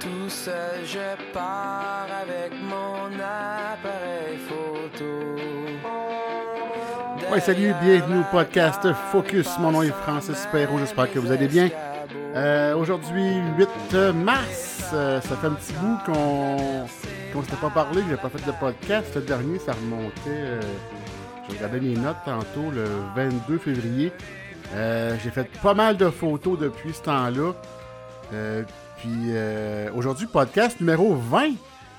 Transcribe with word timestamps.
Tout 0.00 0.28
seul, 0.28 0.84
je 0.84 1.32
pars 1.32 2.06
avec 2.22 2.52
mon 2.62 3.06
appareil 3.16 4.38
photo. 4.48 5.04
Ouais, 7.32 7.40
salut, 7.40 7.74
bienvenue 7.82 8.20
au 8.20 8.24
podcast 8.30 8.86
Focus. 9.10 9.48
Mon 9.58 9.72
nom 9.72 9.82
est 9.82 9.90
Francis 9.90 10.46
Perrault, 10.52 10.78
j'espère 10.78 11.10
que 11.12 11.18
vous 11.18 11.32
allez 11.32 11.48
bien. 11.48 11.68
Euh, 12.34 12.74
Aujourd'hui, 12.76 13.36
8 13.56 13.68
mars, 14.14 14.84
euh, 14.94 15.20
ça 15.20 15.36
fait 15.36 15.46
un 15.48 15.52
petit 15.52 15.72
bout 15.74 15.98
qu'on 16.06 16.86
qu'on 17.32 17.42
s'était 17.42 17.56
pas 17.56 17.70
parlé, 17.70 18.00
que 18.02 18.08
j'ai 18.08 18.16
pas 18.16 18.30
fait 18.30 18.46
de 18.46 18.52
podcast. 18.58 19.14
Le 19.14 19.20
dernier, 19.20 19.58
ça 19.58 19.72
remontait, 19.72 20.12
euh, 20.28 20.60
je 21.48 21.54
regardais 21.56 21.80
mes 21.80 21.94
notes 21.94 22.16
tantôt, 22.24 22.70
le 22.72 22.84
22 23.14 23.58
février. 23.58 24.12
Euh, 24.74 25.14
j'ai 25.22 25.30
fait 25.30 25.48
pas 25.62 25.74
mal 25.74 25.96
de 25.96 26.08
photos 26.08 26.58
depuis 26.58 26.92
ce 26.94 27.02
temps-là. 27.02 27.52
Puis 28.98 29.28
euh, 29.28 29.92
aujourd'hui, 29.94 30.26
podcast 30.26 30.80
numéro 30.80 31.14
20. 31.14 31.52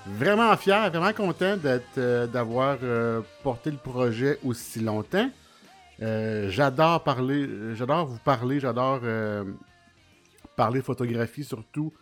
Vraiment 0.05 0.55
fier, 0.57 0.89
vraiment 0.89 1.13
content 1.13 1.55
euh, 1.97 2.27
d'avoir 2.27 2.77
euh, 2.83 3.21
porté 3.41 3.71
le 3.71 3.77
projet 3.77 4.37
aussi 4.43 4.81
longtemps. 4.81 5.29
J'adore 5.99 7.03
parler, 7.03 7.75
j'adore 7.75 8.05
vous 8.05 8.19
parler, 8.19 8.59
j'adore 8.59 9.01
parler 10.55 10.81
photographie 10.81 11.43
surtout. 11.43 11.93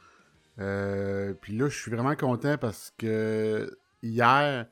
Puis 0.56 1.58
là, 1.58 1.70
je 1.70 1.78
suis 1.80 1.92
vraiment 1.92 2.16
content 2.16 2.58
parce 2.58 2.92
que 2.98 3.78
hier, 4.02 4.68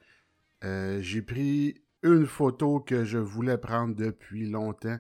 j'ai 0.64 1.22
pris 1.22 1.76
une 2.04 2.26
photo 2.26 2.80
que 2.80 3.04
je 3.04 3.18
voulais 3.18 3.58
prendre 3.58 3.96
depuis 3.96 4.50
longtemps. 4.50 4.98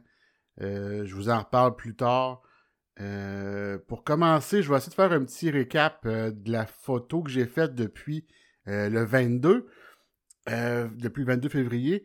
Je 0.59 1.13
vous 1.13 1.29
en 1.29 1.39
reparle 1.39 1.76
plus 1.76 1.95
tard. 1.95 2.41
Euh, 3.01 3.77
pour 3.88 4.04
commencer, 4.04 4.62
je 4.62 4.70
vais 4.70 4.77
essayer 4.77 4.90
de 4.90 4.96
faire 4.96 5.12
un 5.12 5.24
petit 5.26 5.49
récap 5.49 6.05
euh, 6.05 6.32
de 6.32 6.51
la 6.51 6.65
photo 6.65 7.21
que 7.21 7.29
j'ai 7.29 7.46
faite 7.46 7.76
depuis 7.76 8.26
euh, 8.68 8.90
le 8.90 9.04
22, 9.04 9.68
euh, 10.49 10.88
depuis 10.96 11.21
le 11.21 11.34
22 11.34 11.49
février. 11.49 12.04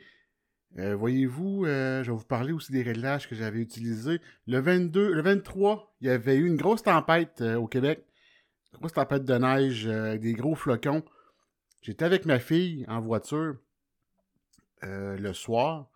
Voyez-vous, 0.77 1.65
je 1.67 2.03
vais 2.03 2.17
vous 2.17 2.25
parler 2.25 2.53
aussi 2.53 2.71
des 2.71 2.83
réglages 2.83 3.29
que 3.29 3.35
j'avais 3.35 3.59
utilisés. 3.59 4.21
Le 4.47 4.61
22, 4.61 5.15
le 5.15 5.21
23, 5.21 5.97
il 6.01 6.07
y 6.07 6.11
avait 6.11 6.37
eu 6.37 6.47
une 6.47 6.57
grosse 6.57 6.85
tempête 6.85 7.41
au 7.41 7.67
Québec. 7.67 8.07
Une 8.73 8.79
grosse 8.79 8.93
tempête 8.93 9.25
de 9.25 9.35
neige, 9.35 9.87
des 9.87 10.33
gros 10.33 10.55
flocons. 10.55 11.03
J'étais 11.83 12.05
avec 12.05 12.25
ma 12.25 12.39
fille 12.39 12.85
en 12.87 13.01
voiture 13.01 13.57
le 14.83 15.33
soir. 15.33 15.91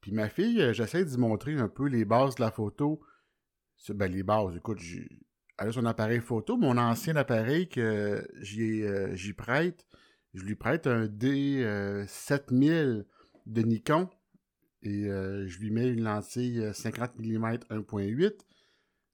Puis 0.00 0.10
ma 0.10 0.28
fille, 0.28 0.74
j'essaie 0.74 1.04
d'y 1.04 1.16
montrer 1.16 1.54
un 1.54 1.68
peu 1.68 1.86
les 1.86 2.04
bases 2.04 2.34
de 2.34 2.40
la 2.40 2.50
photo. 2.50 3.00
Ben, 3.88 4.12
les 4.12 4.22
bases, 4.22 4.56
écoute, 4.56 4.78
elle 5.58 5.68
a 5.68 5.72
son 5.72 5.86
appareil 5.86 6.20
photo, 6.20 6.56
mon 6.56 6.76
ancien 6.76 7.16
appareil 7.16 7.68
que 7.68 8.26
j'y 8.40 8.82
euh, 8.82 9.16
prête, 9.36 9.86
je 10.34 10.44
lui 10.44 10.54
prête 10.54 10.86
un 10.86 11.06
D7000 11.06 13.04
de 13.46 13.62
Nikon 13.62 14.08
et 14.82 15.06
euh, 15.06 15.46
je 15.48 15.58
lui 15.58 15.70
mets 15.70 15.88
une 15.88 16.04
lentille 16.04 16.60
euh, 16.60 16.72
50 16.72 17.18
mm 17.18 17.56
1.8. 17.70 18.32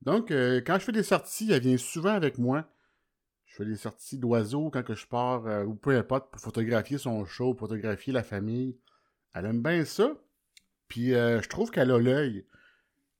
Donc, 0.03 0.31
euh, 0.31 0.61
quand 0.65 0.79
je 0.79 0.85
fais 0.85 0.93
des 0.93 1.03
sorties, 1.03 1.51
elle 1.51 1.63
vient 1.63 1.77
souvent 1.77 2.13
avec 2.13 2.39
moi. 2.39 2.71
Je 3.47 3.57
fais 3.57 3.65
des 3.65 3.77
sorties 3.77 4.19
d'oiseaux 4.19 4.71
quand 4.71 4.83
que 4.83 4.95
je 4.95 5.07
pars, 5.07 5.47
euh, 5.47 5.65
ou 5.65 5.75
peu 5.75 5.97
importe, 5.97 6.31
pour 6.31 6.41
photographier 6.41 6.99
son 6.99 7.25
show, 7.25 7.55
photographier 7.55 8.13
la 8.13 8.23
famille. 8.23 8.77
Elle 9.35 9.47
aime 9.47 9.63
bien 9.63 9.85
ça. 9.85 10.15
Puis 10.89 11.15
euh, 11.15 11.41
je 11.43 11.49
trouve 11.49 11.71
qu'elle 11.71 11.91
a 11.91 11.99
l'œil. 11.99 12.47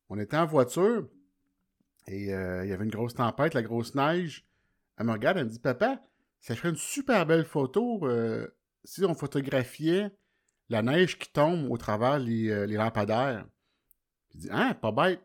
On 0.09 0.19
était 0.19 0.37
en 0.37 0.45
voiture 0.45 1.07
et 2.07 2.33
euh, 2.33 2.63
il 2.63 2.69
y 2.69 2.73
avait 2.73 2.85
une 2.85 2.91
grosse 2.91 3.15
tempête, 3.15 3.53
la 3.53 3.61
grosse 3.61 3.93
neige. 3.95 4.45
Elle 4.97 5.05
me 5.07 5.11
regarde, 5.11 5.37
elle 5.37 5.45
me 5.45 5.49
dit 5.49 5.59
Papa, 5.59 6.01
ça 6.39 6.55
ferait 6.55 6.69
une 6.69 6.77
super 6.77 7.25
belle 7.25 7.45
photo 7.45 7.99
euh, 8.07 8.47
si 8.83 9.03
on 9.03 9.13
photographiait 9.13 10.11
la 10.69 10.81
neige 10.81 11.19
qui 11.19 11.31
tombe 11.31 11.69
au 11.69 11.77
travers 11.77 12.19
les, 12.19 12.49
euh, 12.49 12.65
lampadaires. 12.65 13.45
Je 14.33 14.39
dis 14.39 14.47
Ah, 14.51 14.73
pas 14.73 14.91
bête. 14.91 15.21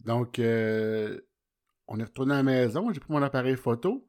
Donc, 0.00 0.38
on 0.38 2.00
est 2.00 2.04
retourné 2.04 2.34
à 2.34 2.38
la 2.38 2.42
maison, 2.42 2.92
j'ai 2.92 3.00
pris 3.00 3.12
mon 3.12 3.22
appareil 3.22 3.56
photo. 3.56 4.08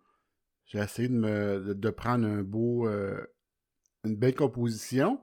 J'ai 0.65 0.79
essayé 0.79 1.07
de, 1.07 1.89
prendre 1.91 2.25
un 2.25 2.41
beau, 2.41 2.87
une 2.87 4.15
belle 4.15 4.33
composition. 4.33 5.21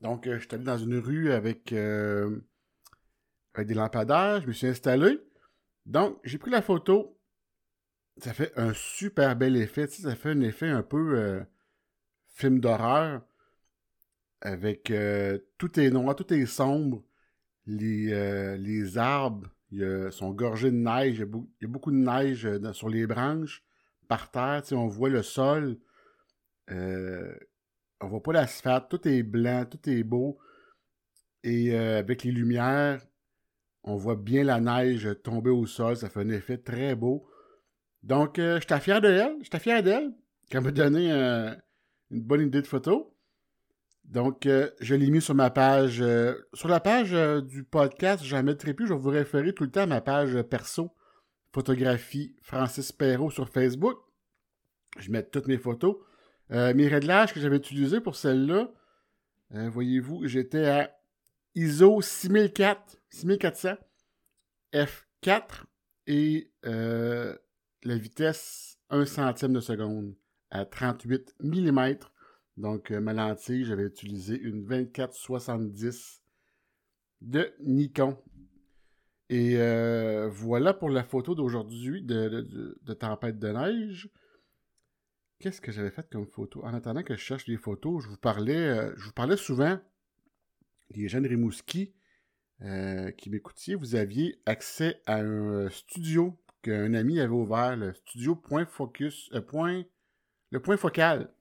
Donc, 0.00 0.24
je 0.26 0.38
suis 0.38 0.48
allé 0.52 0.64
dans 0.64 0.78
une 0.78 0.96
rue 0.96 1.32
avec 1.32 1.74
des 1.74 2.34
lampadaires. 3.74 4.40
Je 4.40 4.46
me 4.46 4.52
suis 4.52 4.68
installé. 4.68 5.20
Donc, 5.88 6.18
j'ai 6.22 6.36
pris 6.36 6.50
la 6.50 6.60
photo. 6.60 7.18
Ça 8.18 8.34
fait 8.34 8.52
un 8.56 8.74
super 8.74 9.34
bel 9.36 9.56
effet. 9.56 9.86
Ça 9.86 10.14
fait 10.14 10.30
un 10.30 10.40
effet 10.42 10.68
un 10.68 10.82
peu 10.82 11.18
euh, 11.18 11.40
film 12.34 12.60
d'horreur. 12.60 13.22
Avec 14.42 14.90
euh, 14.90 15.38
tout 15.56 15.80
est 15.80 15.90
noir, 15.90 16.14
tout 16.14 16.32
est 16.32 16.46
sombre. 16.46 17.02
Les, 17.66 18.12
euh, 18.12 18.98
arbres 18.98 19.48
sont 20.10 20.30
gorgés 20.32 20.70
de 20.70 20.76
neige. 20.76 21.14
Il 21.14 21.20
y 21.62 21.64
a, 21.64 21.68
beaucoup 21.68 21.90
de 21.90 21.96
neige 21.96 22.46
sur 22.72 22.90
les 22.90 23.06
branches. 23.06 23.64
Par 24.08 24.30
terre, 24.30 24.62
on 24.72 24.88
voit 24.88 25.08
le 25.08 25.22
sol. 25.22 25.78
On 26.70 28.06
voit 28.06 28.22
pas 28.22 28.32
l'asphalte, 28.32 28.90
tout 28.90 29.08
est 29.08 29.22
blanc, 29.22 29.64
tout 29.64 29.88
est 29.88 30.02
beau. 30.02 30.38
Et 31.42 31.74
avec 31.74 32.24
les 32.24 32.32
lumières, 32.32 33.00
on 33.88 33.96
voit 33.96 34.16
bien 34.16 34.44
la 34.44 34.60
neige 34.60 35.08
tomber 35.22 35.50
au 35.50 35.66
sol, 35.66 35.96
ça 35.96 36.10
fait 36.10 36.20
un 36.20 36.28
effet 36.28 36.58
très 36.58 36.94
beau. 36.94 37.26
Donc, 38.02 38.38
euh, 38.38 38.60
j'étais 38.60 38.80
fier 38.80 39.00
de 39.00 39.08
elle, 39.08 39.36
j'étais 39.42 39.58
fier 39.58 39.82
d'elle, 39.82 40.12
qu'elle 40.48 40.62
m'a 40.62 40.70
donné 40.70 41.10
euh, 41.10 41.54
une 42.10 42.22
bonne 42.22 42.46
idée 42.46 42.62
de 42.62 42.66
photo. 42.66 43.14
Donc, 44.04 44.46
euh, 44.46 44.70
je 44.80 44.94
l'ai 44.94 45.10
mis 45.10 45.20
sur 45.20 45.34
ma 45.34 45.50
page. 45.50 46.00
euh, 46.00 46.34
sur 46.54 46.68
la 46.68 46.80
page 46.80 47.12
du 47.44 47.64
podcast, 47.64 48.22
j'en 48.24 48.42
mettrai 48.42 48.74
plus, 48.74 48.86
je 48.86 48.92
vais 48.92 48.98
vous 48.98 49.10
référer 49.10 49.52
tout 49.52 49.64
le 49.64 49.70
temps 49.70 49.82
à 49.82 49.86
ma 49.86 50.00
page 50.00 50.40
perso, 50.42 50.94
photographie 51.52 52.36
Francis 52.42 52.92
Perrault 52.92 53.30
sur 53.30 53.48
Facebook. 53.48 53.98
Je 54.98 55.10
mets 55.10 55.22
toutes 55.22 55.48
mes 55.48 55.58
photos. 55.58 55.96
Mes 56.50 56.88
réglages 56.88 57.34
que 57.34 57.40
j'avais 57.40 57.58
utilisés 57.58 58.00
pour 58.00 58.16
celle-là, 58.16 58.70
voyez-vous, 59.50 60.26
j'étais 60.26 60.64
à 60.64 60.97
ISO 61.54 62.00
6004, 62.00 62.96
6400, 63.10 63.76
F4 64.72 65.64
et 66.06 66.50
euh, 66.66 67.36
la 67.84 67.96
vitesse 67.96 68.78
1 68.90 69.04
centime 69.06 69.52
de 69.54 69.60
seconde 69.60 70.14
à 70.50 70.64
38 70.64 71.34
mm. 71.40 71.94
Donc, 72.56 72.90
euh, 72.90 73.00
ma 73.00 73.12
lentille, 73.12 73.64
j'avais 73.64 73.84
utilisé 73.84 74.38
une 74.38 74.64
24-70 74.66 76.20
de 77.20 77.52
Nikon. 77.60 78.16
Et 79.30 79.58
euh, 79.58 80.28
voilà 80.30 80.72
pour 80.72 80.88
la 80.88 81.04
photo 81.04 81.34
d'aujourd'hui 81.34 82.02
de- 82.02 82.76
de 82.80 82.94
tempête 82.94 83.38
de 83.38 83.48
neige. 83.48 84.10
Qu'est-ce 85.38 85.60
que 85.60 85.70
j'avais 85.70 85.90
fait 85.90 86.08
comme 86.10 86.26
photo? 86.26 86.64
En 86.64 86.72
attendant 86.74 87.02
que 87.02 87.14
je 87.14 87.20
cherche 87.20 87.46
les 87.46 87.58
photos, 87.58 88.02
je 88.02 88.08
vous 88.08 88.16
parlais, 88.16 88.56
euh, 88.56 88.92
je 88.96 89.04
vous 89.04 89.12
parlais 89.12 89.36
souvent, 89.36 89.78
les 90.90 91.08
jeunes 91.08 91.26
Rimouski 91.26 91.94
euh, 92.62 93.10
qui 93.12 93.30
m'écoutiez, 93.30 93.74
vous 93.74 93.94
aviez 93.94 94.40
accès 94.46 95.00
à 95.06 95.20
un 95.20 95.68
studio 95.70 96.36
qu'un 96.62 96.94
ami 96.94 97.20
avait 97.20 97.32
ouvert, 97.32 97.76
le 97.76 97.94
studio 97.94 98.34
Point 98.34 98.66
Focus, 98.66 99.30
euh, 99.32 99.82
le 100.50 100.60
Point 100.60 100.76
Focal. 100.76 101.32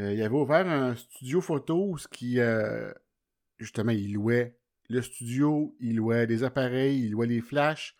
Euh, 0.00 0.12
il 0.12 0.22
avait 0.22 0.34
ouvert 0.34 0.66
un 0.66 0.96
studio 0.96 1.40
photo 1.40 1.96
ce 1.96 2.08
qui, 2.08 2.40
euh, 2.40 2.92
justement, 3.58 3.92
il 3.92 4.14
louait 4.14 4.56
le 4.88 5.02
studio, 5.02 5.76
il 5.78 5.96
louait 5.96 6.26
des 6.26 6.42
appareils, 6.42 7.04
il 7.04 7.12
louait 7.12 7.26
les 7.26 7.40
flashs. 7.40 7.96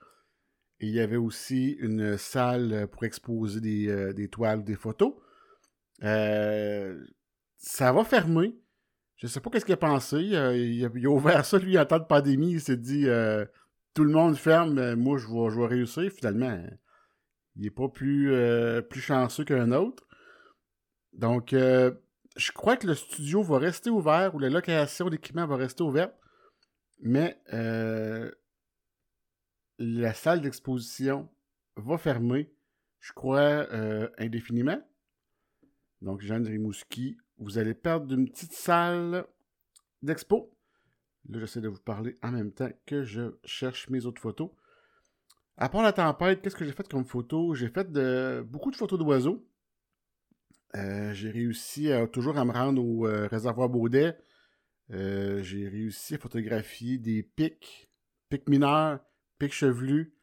Et 0.80 0.88
il 0.88 0.94
y 0.94 1.00
avait 1.00 1.16
aussi 1.16 1.72
une 1.78 2.16
salle 2.16 2.88
pour 2.90 3.04
exposer 3.04 3.60
des, 3.60 3.88
euh, 3.88 4.12
des 4.12 4.28
toiles, 4.28 4.64
des 4.64 4.76
photos. 4.76 5.14
Euh, 6.02 7.04
ça 7.58 7.92
va 7.92 8.04
fermer. 8.04 8.58
Je 9.20 9.26
sais 9.26 9.40
pas 9.40 9.50
qu'est-ce 9.50 9.66
qu'il 9.66 9.74
a 9.74 9.78
pensé. 9.78 10.16
Euh, 10.32 10.56
il, 10.56 10.84
a, 10.84 11.10
ouvert 11.10 11.44
ça, 11.44 11.58
lui, 11.58 11.78
en 11.78 11.84
temps 11.84 11.98
de 11.98 12.04
pandémie. 12.04 12.52
Il 12.52 12.60
s'est 12.60 12.78
dit 12.78 13.06
euh, 13.06 13.44
tout 13.92 14.04
le 14.04 14.10
monde 14.10 14.34
ferme, 14.34 14.74
mais 14.74 14.96
moi, 14.96 15.18
je 15.18 15.26
vais, 15.28 15.66
réussir. 15.66 16.10
Finalement, 16.10 16.58
il 17.56 17.66
est 17.66 17.70
pas 17.70 17.88
plus, 17.88 18.32
euh, 18.32 18.80
plus 18.80 19.02
chanceux 19.02 19.44
qu'un 19.44 19.72
autre. 19.72 20.06
Donc, 21.12 21.52
euh, 21.52 21.92
je 22.36 22.50
crois 22.52 22.78
que 22.78 22.86
le 22.86 22.94
studio 22.94 23.42
va 23.42 23.58
rester 23.58 23.90
ouvert 23.90 24.34
ou 24.34 24.38
la 24.38 24.48
location 24.48 25.10
d'équipement 25.10 25.46
va 25.46 25.56
rester 25.56 25.82
ouverte. 25.82 26.14
Mais 27.00 27.38
euh, 27.52 28.30
la 29.78 30.14
salle 30.14 30.40
d'exposition 30.40 31.28
va 31.76 31.98
fermer, 31.98 32.50
je 33.00 33.12
crois, 33.12 33.38
euh, 33.72 34.08
indéfiniment. 34.18 34.80
Donc, 36.00 36.22
Jeanne 36.22 36.46
Rimouski, 36.46 37.18
vous 37.40 37.58
allez 37.58 37.74
perdre 37.74 38.14
une 38.14 38.28
petite 38.28 38.52
salle 38.52 39.26
d'expo. 40.02 40.54
Là, 41.28 41.40
j'essaie 41.40 41.60
de 41.60 41.68
vous 41.68 41.80
parler 41.80 42.18
en 42.22 42.30
même 42.30 42.52
temps 42.52 42.70
que 42.86 43.02
je 43.02 43.34
cherche 43.44 43.88
mes 43.88 44.06
autres 44.06 44.20
photos. 44.20 44.50
À 45.56 45.68
part 45.68 45.82
la 45.82 45.92
tempête, 45.92 46.40
qu'est-ce 46.40 46.56
que 46.56 46.64
j'ai 46.64 46.72
fait 46.72 46.88
comme 46.88 47.04
photo? 47.04 47.54
J'ai 47.54 47.68
fait 47.68 47.90
beaucoup 48.42 48.70
de 48.70 48.76
photos 48.76 48.98
d'oiseaux. 48.98 49.46
Euh, 50.76 51.12
j'ai 51.12 51.30
réussi 51.30 51.90
toujours 52.12 52.38
à 52.38 52.44
me 52.44 52.52
rendre 52.52 52.82
au 52.82 53.06
euh, 53.06 53.26
réservoir 53.26 53.68
Baudet. 53.68 54.16
Euh, 54.90 55.42
j'ai 55.42 55.68
réussi 55.68 56.14
à 56.14 56.18
photographier 56.18 56.98
des 56.98 57.22
pics, 57.22 57.90
pics 58.28 58.48
mineurs, 58.48 59.00
pics 59.38 59.52
chevelus. 59.52 60.14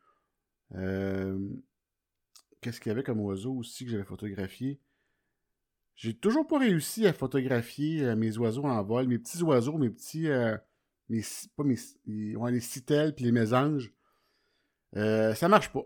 Qu'est-ce 2.62 2.81
qu'il 2.81 2.90
y 2.90 2.92
avait 2.92 3.04
comme 3.04 3.22
oiseau 3.22 3.54
aussi 3.54 3.86
que 3.86 3.92
j'avais 3.92 4.04
photographié? 4.04 4.81
J'ai 5.98 6.14
toujours 6.14 6.48
pas 6.48 6.60
réussi 6.60 7.06
à 7.08 7.14
photographier 7.14 8.16
mes 8.16 8.38
oiseaux 8.38 8.64
en 8.64 8.84
vol, 8.84 9.08
mes 9.08 9.20
petits 9.20 9.44
oiseaux, 9.44 9.78
mes 9.78 9.90
petits. 9.90 10.30
mes, 11.10 11.22
pas 11.56 11.64
mes, 11.64 11.78
les 12.06 12.60
citelles 12.62 13.14
puis 13.14 13.26
les 13.26 13.32
mésanges. 13.32 13.92
Euh, 14.96 15.34
ça 15.36 15.50
marche 15.50 15.72
pas. 15.72 15.84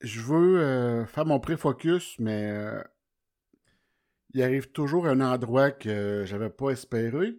Je 0.00 0.20
veux 0.20 0.60
euh, 0.60 1.06
faire 1.06 1.26
mon 1.26 1.40
pré-focus, 1.40 2.16
mais 2.18 2.50
euh, 2.50 2.82
il 4.32 4.42
arrive 4.42 4.72
toujours 4.72 5.06
un 5.06 5.20
endroit 5.20 5.70
que 5.70 6.24
j'avais 6.26 6.50
pas 6.50 6.70
espéré. 6.70 7.36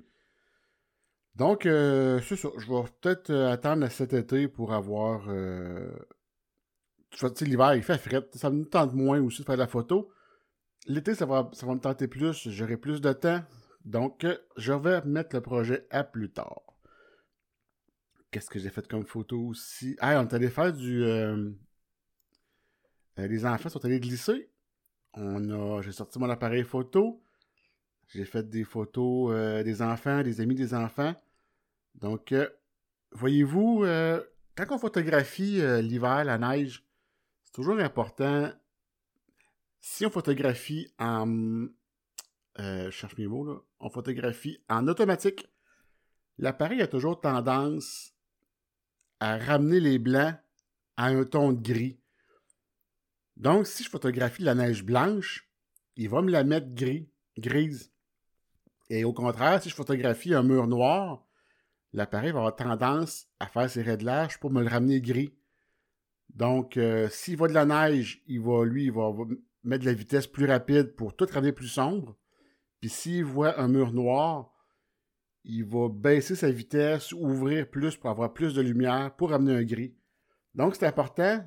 Donc, 1.35 1.62
c'est 1.63 2.35
ça. 2.35 2.50
Je 2.57 2.67
vais 2.67 2.83
peut-être 3.01 3.33
attendre 3.33 3.88
cet 3.89 4.13
été 4.13 4.47
pour 4.47 4.74
avoir. 4.74 5.27
l'hiver, 7.41 7.75
il 7.75 7.83
fait 7.83 7.97
frais. 7.97 8.27
Ça 8.33 8.50
me 8.50 8.65
tente 8.65 8.94
moins 8.94 9.21
aussi 9.21 9.41
de 9.41 9.45
faire 9.45 9.56
de 9.56 9.62
la 9.62 9.67
photo. 9.67 10.12
L'été, 10.87 11.13
ça 11.13 11.25
va, 11.25 11.49
ça 11.53 11.65
va 11.65 11.75
me 11.75 11.79
tenter 11.79 12.07
plus. 12.07 12.49
J'aurai 12.49 12.77
plus 12.77 13.01
de 13.01 13.13
temps. 13.13 13.43
Donc, 13.85 14.25
je 14.57 14.73
vais 14.73 15.01
mettre 15.03 15.35
le 15.35 15.41
projet 15.41 15.87
à 15.89 16.03
plus 16.03 16.31
tard. 16.31 16.61
Qu'est-ce 18.31 18.49
que 18.49 18.59
j'ai 18.59 18.69
fait 18.69 18.87
comme 18.87 19.05
photo 19.05 19.39
aussi? 19.47 19.95
Ah, 19.99 20.19
on 20.21 20.27
est 20.27 20.33
allé 20.33 20.49
faire 20.49 20.71
du. 20.71 21.03
Euh, 21.03 21.51
euh, 23.19 23.27
les 23.27 23.45
enfants 23.45 23.69
sont 23.69 23.83
allés 23.83 23.99
glisser. 23.99 24.49
On 25.13 25.49
a. 25.49 25.81
J'ai 25.81 25.91
sorti 25.91 26.17
mon 26.17 26.29
appareil 26.29 26.63
photo. 26.63 27.21
J'ai 28.07 28.25
fait 28.25 28.49
des 28.49 28.63
photos 28.63 29.31
euh, 29.33 29.63
des 29.63 29.81
enfants, 29.81 30.23
des 30.23 30.39
amis 30.41 30.55
des 30.55 30.73
enfants. 30.73 31.13
Donc, 31.95 32.33
voyez-vous, 33.11 33.85
quand 34.55 34.65
on 34.69 34.77
photographie 34.77 35.61
l'hiver, 35.81 36.23
la 36.23 36.37
neige, 36.37 36.85
c'est 37.43 37.51
toujours 37.51 37.79
important. 37.79 38.49
Si 39.81 40.05
on 40.05 40.11
photographie 40.11 40.93
en. 40.99 41.67
je 42.57 42.89
cherche 42.91 43.17
mes 43.17 43.27
mots 43.27 43.45
là. 43.45 43.59
On 43.79 43.89
photographie 43.89 44.63
en 44.69 44.87
automatique. 44.87 45.47
L'appareil 46.37 46.81
a 46.81 46.87
toujours 46.87 47.19
tendance 47.19 48.13
à 49.19 49.37
ramener 49.37 49.79
les 49.79 49.99
blancs 49.99 50.35
à 50.97 51.07
un 51.07 51.23
ton 51.23 51.51
de 51.51 51.61
gris. 51.61 51.99
Donc, 53.37 53.65
si 53.65 53.83
je 53.83 53.89
photographie 53.89 54.43
la 54.43 54.55
neige 54.55 54.83
blanche, 54.83 55.49
il 55.95 56.09
va 56.09 56.21
me 56.21 56.31
la 56.31 56.43
mettre 56.43 56.73
gris, 56.73 57.09
grise. 57.37 57.91
Et 58.89 59.03
au 59.03 59.13
contraire, 59.13 59.61
si 59.61 59.69
je 59.69 59.75
photographie 59.75 60.33
un 60.33 60.43
mur 60.43 60.67
noir, 60.67 61.25
l'appareil 61.93 62.31
va 62.31 62.39
avoir 62.39 62.55
tendance 62.55 63.27
à 63.39 63.47
faire 63.47 63.69
ses 63.69 63.81
réglages 63.81 64.39
pour 64.39 64.51
me 64.51 64.61
le 64.61 64.69
ramener 64.69 65.01
gris. 65.01 65.33
Donc, 66.29 66.77
euh, 66.77 67.09
s'il 67.09 67.37
voit 67.37 67.47
de 67.47 67.53
la 67.53 67.65
neige, 67.65 68.21
il 68.27 68.41
va, 68.41 68.63
lui, 68.63 68.85
il 68.85 68.91
va 68.91 69.11
mettre 69.63 69.83
de 69.83 69.89
la 69.89 69.95
vitesse 69.95 70.27
plus 70.27 70.45
rapide 70.45 70.95
pour 70.95 71.15
tout 71.15 71.27
ramener 71.31 71.51
plus 71.51 71.67
sombre. 71.67 72.17
Puis 72.79 72.89
s'il 72.89 73.25
voit 73.25 73.59
un 73.59 73.67
mur 73.67 73.93
noir, 73.93 74.51
il 75.43 75.65
va 75.65 75.89
baisser 75.89 76.35
sa 76.35 76.51
vitesse, 76.51 77.11
ouvrir 77.13 77.69
plus 77.69 77.95
pour 77.95 78.09
avoir 78.09 78.33
plus 78.33 78.53
de 78.53 78.61
lumière, 78.61 79.15
pour 79.15 79.33
amener 79.33 79.55
un 79.55 79.63
gris. 79.63 79.95
Donc, 80.53 80.75
c'est 80.75 80.85
important 80.85 81.43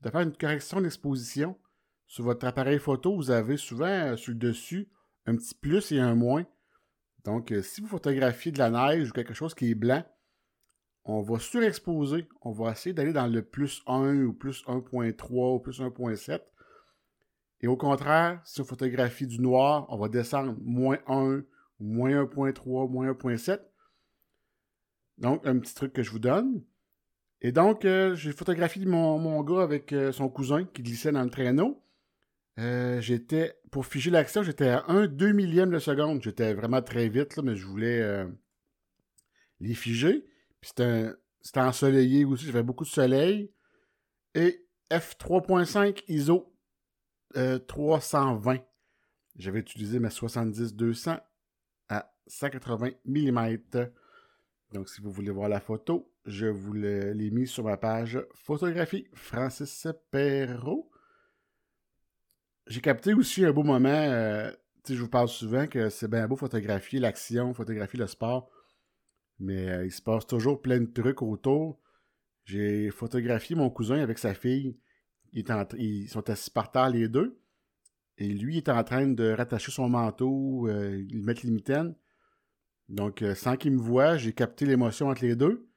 de 0.00 0.10
faire 0.10 0.20
une 0.20 0.36
correction 0.36 0.80
d'exposition. 0.80 1.58
Sur 2.06 2.24
votre 2.24 2.46
appareil 2.46 2.78
photo, 2.78 3.14
vous 3.14 3.30
avez 3.30 3.56
souvent 3.56 3.86
euh, 3.86 4.16
sur 4.16 4.32
le 4.32 4.38
dessus 4.38 4.88
un 5.26 5.36
petit 5.36 5.54
plus 5.54 5.92
et 5.92 6.00
un 6.00 6.14
moins. 6.14 6.46
Donc, 7.24 7.52
euh, 7.52 7.60
si 7.60 7.82
vous 7.82 7.88
photographiez 7.88 8.52
de 8.52 8.58
la 8.58 8.70
neige 8.70 9.10
ou 9.10 9.12
quelque 9.12 9.34
chose 9.34 9.54
qui 9.54 9.70
est 9.70 9.74
blanc, 9.74 10.02
on 11.04 11.20
va 11.20 11.38
surexposer. 11.38 12.28
On 12.40 12.52
va 12.52 12.72
essayer 12.72 12.94
d'aller 12.94 13.12
dans 13.12 13.26
le 13.26 13.42
plus 13.42 13.82
1 13.86 14.24
ou 14.24 14.32
plus 14.32 14.64
1.3 14.66 15.54
ou 15.54 15.58
plus 15.58 15.80
1.7. 15.80 16.40
Et 17.60 17.66
au 17.66 17.76
contraire, 17.76 18.40
si 18.44 18.60
on 18.60 18.64
photographie 18.64 19.26
du 19.26 19.40
noir, 19.40 19.86
on 19.88 19.98
va 19.98 20.08
descendre 20.08 20.56
moins 20.62 20.98
1, 21.08 21.42
moins 21.80 22.24
1.3, 22.24 22.90
moins 22.90 23.10
1.7. 23.10 23.60
Donc, 25.18 25.44
un 25.44 25.58
petit 25.58 25.74
truc 25.74 25.92
que 25.92 26.02
je 26.02 26.10
vous 26.10 26.20
donne. 26.20 26.62
Et 27.40 27.50
donc, 27.52 27.84
euh, 27.84 28.14
j'ai 28.14 28.32
photographié 28.32 28.84
mon, 28.84 29.42
gars 29.42 29.62
avec 29.62 29.92
euh, 29.92 30.12
son 30.12 30.28
cousin 30.28 30.64
qui 30.64 30.82
glissait 30.82 31.12
dans 31.12 31.22
le 31.22 31.30
traîneau. 31.30 31.82
Euh, 32.58 33.00
j'étais, 33.00 33.56
pour 33.70 33.86
figer 33.86 34.10
l'action, 34.10 34.42
j'étais 34.42 34.68
à 34.68 34.84
1 34.88 35.06
2 35.06 35.32
millième 35.32 35.70
de 35.70 35.78
seconde. 35.78 36.22
J'étais 36.22 36.54
vraiment 36.54 36.82
très 36.82 37.08
vite, 37.08 37.36
là, 37.36 37.42
mais 37.42 37.56
je 37.56 37.66
voulais 37.66 38.24
les 39.60 39.74
figer. 39.74 40.26
Puis 40.60 40.70
c'était 40.70 41.60
ensoleillé 41.60 42.24
aussi, 42.24 42.46
j'avais 42.46 42.64
beaucoup 42.64 42.84
de 42.84 42.88
soleil. 42.88 43.52
Et 44.34 44.64
F3.5 44.90 46.02
ISO 46.08 46.52
320. 47.34 48.58
J'avais 49.36 49.60
utilisé 49.60 49.98
ma 49.98 50.08
70-200 50.08 51.20
180 52.28 52.90
mm. 53.04 53.58
Donc, 54.72 54.88
si 54.88 55.00
vous 55.00 55.10
voulez 55.10 55.30
voir 55.30 55.48
la 55.48 55.60
photo, 55.60 56.12
je 56.26 56.46
vous 56.46 56.74
l'ai 56.74 57.30
mis 57.30 57.46
sur 57.46 57.64
ma 57.64 57.76
page 57.76 58.20
photographie 58.34 59.06
Francis 59.14 59.86
Perrault. 60.10 60.90
J'ai 62.66 62.82
capté 62.82 63.14
aussi 63.14 63.44
un 63.46 63.52
beau 63.52 63.62
moment. 63.62 63.88
Euh, 63.88 64.52
je 64.86 65.00
vous 65.00 65.08
parle 65.08 65.28
souvent 65.28 65.66
que 65.66 65.88
c'est 65.88 66.08
bien 66.08 66.28
beau 66.28 66.36
photographier 66.36 67.00
l'action, 67.00 67.54
photographier 67.54 67.98
le 67.98 68.06
sport. 68.06 68.50
Mais 69.38 69.68
euh, 69.68 69.86
il 69.86 69.92
se 69.92 70.02
passe 70.02 70.26
toujours 70.26 70.60
plein 70.60 70.80
de 70.80 70.92
trucs 70.92 71.22
autour. 71.22 71.80
J'ai 72.44 72.90
photographié 72.90 73.56
mon 73.56 73.70
cousin 73.70 74.00
avec 74.00 74.18
sa 74.18 74.34
fille. 74.34 74.78
Ils 75.32 76.08
sont 76.08 76.28
assis 76.30 76.50
par 76.50 76.70
terre 76.70 76.90
les 76.90 77.08
deux. 77.08 77.40
Et 78.18 78.28
lui 78.28 78.56
est 78.56 78.68
en 78.68 78.82
train 78.82 79.06
de 79.06 79.30
rattacher 79.30 79.70
son 79.70 79.88
manteau, 79.88 80.66
euh, 80.68 81.04
il 81.08 81.22
met 81.22 81.34
les 81.34 81.50
mitaines. 81.50 81.94
Donc, 82.88 83.22
euh, 83.22 83.34
sans 83.34 83.56
qu'il 83.56 83.72
me 83.72 83.80
voie, 83.80 84.16
j'ai 84.16 84.32
capté 84.32 84.66
l'émotion 84.66 85.08
entre 85.08 85.24
les 85.24 85.36
deux. 85.36 85.68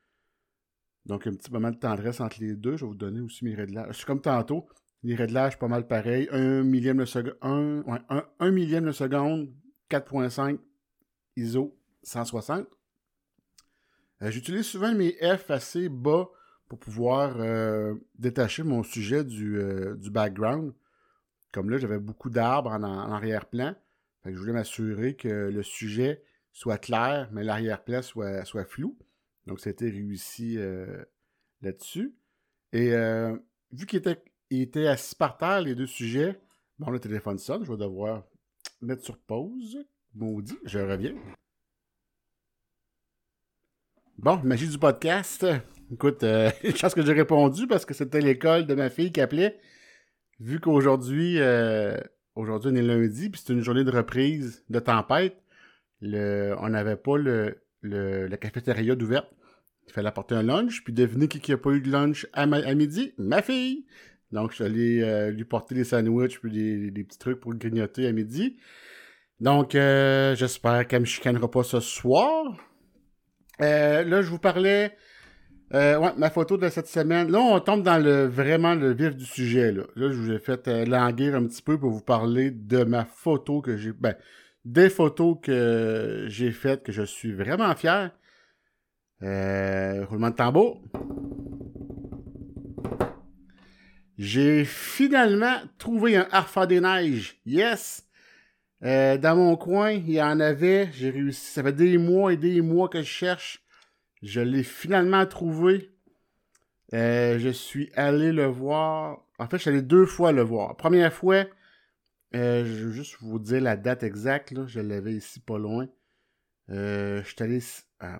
Donc, 1.05 1.27
un 1.27 1.33
petit 1.35 1.51
moment 1.51 1.69
de 1.69 1.77
tendresse 1.77 2.19
entre 2.19 2.37
les 2.39 2.55
deux. 2.55 2.77
Je 2.77 2.85
vais 2.85 2.89
vous 2.89 2.95
donner 2.95 3.21
aussi 3.21 3.45
mes 3.45 3.53
réglages. 3.53 3.95
C'est 3.97 4.05
comme 4.05 4.21
tantôt. 4.21 4.67
Les 5.03 5.15
réglages, 5.15 5.59
pas 5.59 5.67
mal 5.67 5.87
pareil. 5.87 6.27
Un 6.31 6.63
millième 6.63 6.97
de 6.97 7.05
seconde. 7.05 7.35
Un, 7.41 8.51
millième 8.51 8.85
de 8.85 8.91
seconde. 8.91 9.53
4.5 9.89 10.57
ISO 11.35 11.77
160. 12.03 12.65
Euh, 14.21 14.31
j'utilise 14.31 14.65
souvent 14.65 14.93
mes 14.93 15.17
F 15.21 15.51
assez 15.51 15.89
bas 15.89 16.29
pour 16.71 16.79
pouvoir 16.79 17.35
euh, 17.41 17.95
détacher 18.17 18.63
mon 18.63 18.81
sujet 18.81 19.25
du, 19.25 19.61
du, 19.97 20.09
background. 20.09 20.71
Comme 21.51 21.69
là, 21.69 21.77
j'avais 21.77 21.99
beaucoup 21.99 22.29
d'arbres 22.29 22.71
en, 22.71 22.81
arrière-plan. 23.11 23.75
je 24.23 24.31
voulais 24.31 24.53
m'assurer 24.53 25.17
que 25.17 25.27
le 25.27 25.63
sujet 25.63 26.23
soit 26.53 26.77
clair, 26.77 27.27
mais 27.33 27.43
l'arrière-plan 27.43 28.01
soit, 28.01 28.45
soit 28.45 28.63
flou. 28.63 28.97
Donc, 29.47 29.59
c'était 29.59 29.89
réussi 29.89 30.57
euh, 30.59 31.03
là-dessus. 31.61 32.15
Et 32.71 32.93
euh, 32.93 33.35
vu 33.73 33.85
qu'il 33.85 33.99
était, 33.99 34.23
il 34.49 34.61
était 34.61 34.87
assis 34.87 35.15
par 35.15 35.35
terre, 35.35 35.59
les 35.59 35.75
deux 35.75 35.87
sujets, 35.87 36.39
bon, 36.79 36.89
le 36.89 37.01
téléphone 37.01 37.37
sonne, 37.37 37.65
je 37.65 37.69
vais 37.69 37.77
devoir 37.77 38.23
mettre 38.79 39.03
sur 39.03 39.17
pause. 39.17 39.77
Maudit, 40.13 40.57
je 40.63 40.79
reviens. 40.79 41.15
Bon, 44.17 44.41
magie 44.41 44.69
du 44.69 44.77
podcast. 44.79 45.45
Écoute, 45.91 46.23
euh, 46.23 46.49
une 46.63 46.75
chance 46.75 46.93
que 46.93 47.05
j'ai 47.05 47.13
répondu 47.13 47.67
parce 47.67 47.85
que 47.85 47.93
c'était 47.93 48.21
l'école 48.21 48.65
de 48.65 48.75
ma 48.75 48.89
fille 48.89 49.11
qui 49.11 49.21
appelait. 49.21 49.59
Vu 50.39 50.59
qu'aujourd'hui, 50.59 51.37
aujourd'hui 52.33 52.71
on 52.71 52.75
est 52.75 52.81
lundi, 52.81 53.29
puis 53.29 53.41
c'est 53.43 53.53
une 53.53 53.61
journée 53.61 53.83
de 53.83 53.91
reprise 53.91 54.63
de 54.69 54.79
tempête, 54.79 55.37
on 56.01 56.69
n'avait 56.69 56.95
pas 56.95 57.17
le, 57.17 57.57
la 57.83 58.37
cafétéria 58.37 58.95
d'ouverte. 58.95 59.31
Il 59.87 59.93
fallait 59.93 60.07
apporter 60.07 60.35
un 60.35 60.43
lunch, 60.43 60.83
puis 60.83 60.93
devinez 60.93 61.27
qui 61.27 61.51
n'a 61.51 61.57
pas 61.57 61.71
eu 61.71 61.81
de 61.81 61.91
lunch 61.91 62.27
à, 62.33 62.45
midi? 62.45 63.13
Ma 63.17 63.41
fille! 63.41 63.85
Donc, 64.31 64.51
je 64.51 64.55
suis 64.55 64.63
allé 64.63 65.01
euh, 65.01 65.31
lui 65.31 65.43
porter 65.43 65.75
des 65.75 65.83
sandwichs, 65.83 66.39
puis 66.39 66.91
des, 66.91 67.03
petits 67.03 67.17
trucs 67.17 67.41
pour 67.41 67.53
grignoter 67.53 68.07
à 68.07 68.13
midi. 68.13 68.57
Donc, 69.41 69.75
euh, 69.75 70.33
j'espère 70.35 70.87
qu'elle 70.87 71.01
me 71.01 71.05
chicanera 71.05 71.51
pas 71.51 71.63
ce 71.63 71.81
soir. 71.81 72.55
Euh, 73.61 74.03
là, 74.03 74.21
je 74.21 74.29
vous 74.29 74.39
parlais... 74.39 74.95
ouais, 75.73 76.13
ma 76.17 76.29
photo 76.29 76.57
de 76.57 76.69
cette 76.69 76.87
semaine. 76.87 77.31
Là, 77.31 77.39
on 77.39 77.59
tombe 77.59 77.83
dans 77.83 77.97
le 78.03 78.25
vraiment 78.25 78.75
le 78.75 78.93
vif 78.93 79.15
du 79.15 79.25
sujet. 79.25 79.71
Là, 79.71 79.83
je 79.95 80.07
vous 80.07 80.31
ai 80.31 80.39
fait 80.39 80.67
languir 80.85 81.35
un 81.35 81.45
petit 81.45 81.61
peu 81.61 81.77
pour 81.77 81.91
vous 81.91 82.01
parler 82.01 82.51
de 82.51 82.83
ma 82.83 83.05
photo 83.05 83.61
que 83.61 83.77
j'ai... 83.77 83.91
Ben, 83.93 84.15
des 84.65 84.89
photos 84.89 85.37
que 85.41 86.25
j'ai 86.27 86.51
faites 86.51 86.83
que 86.83 86.91
je 86.91 87.03
suis 87.03 87.31
vraiment 87.31 87.73
fier. 87.75 88.11
Euh, 89.23 90.05
roulement 90.05 90.29
de 90.29 90.35
tambour. 90.35 90.81
J'ai 94.17 94.65
finalement 94.65 95.55
trouvé 95.77 96.15
un 96.15 96.27
Harfa 96.31 96.65
des 96.65 96.79
Neiges. 96.79 97.39
Yes! 97.45 98.07
Euh, 98.83 99.17
dans 99.17 99.35
mon 99.35 99.55
coin, 99.55 99.91
il 99.91 100.11
y 100.11 100.21
en 100.21 100.39
avait. 100.39 100.89
J'ai 100.93 101.09
réussi. 101.11 101.53
Ça 101.53 101.63
fait 101.63 101.73
des 101.73 101.97
mois 101.97 102.33
et 102.33 102.37
des 102.37 102.61
mois 102.61 102.89
que 102.89 103.01
je 103.01 103.07
cherche. 103.07 103.63
Je 104.21 104.41
l'ai 104.41 104.63
finalement 104.63 105.25
trouvé. 105.25 105.91
Euh, 106.93 107.39
je 107.39 107.49
suis 107.49 107.91
allé 107.95 108.31
le 108.31 108.45
voir. 108.45 109.25
En 109.39 109.47
fait, 109.47 109.57
je 109.57 109.61
suis 109.61 109.69
allé 109.69 109.81
deux 109.81 110.05
fois 110.05 110.31
le 110.31 110.41
voir. 110.41 110.75
Première 110.77 111.13
fois, 111.13 111.45
euh, 112.35 112.65
je 112.65 112.87
vais 112.87 112.93
juste 112.93 113.17
vous 113.21 113.39
dire 113.39 113.61
la 113.61 113.77
date 113.77 114.03
exacte. 114.03 114.53
Je 114.67 114.79
l'avais 114.79 115.13
ici 115.13 115.39
pas 115.39 115.57
loin. 115.57 115.87
je 116.67 117.23
suis 117.25 117.43
allé. 117.43 117.59
Ah, 117.99 118.19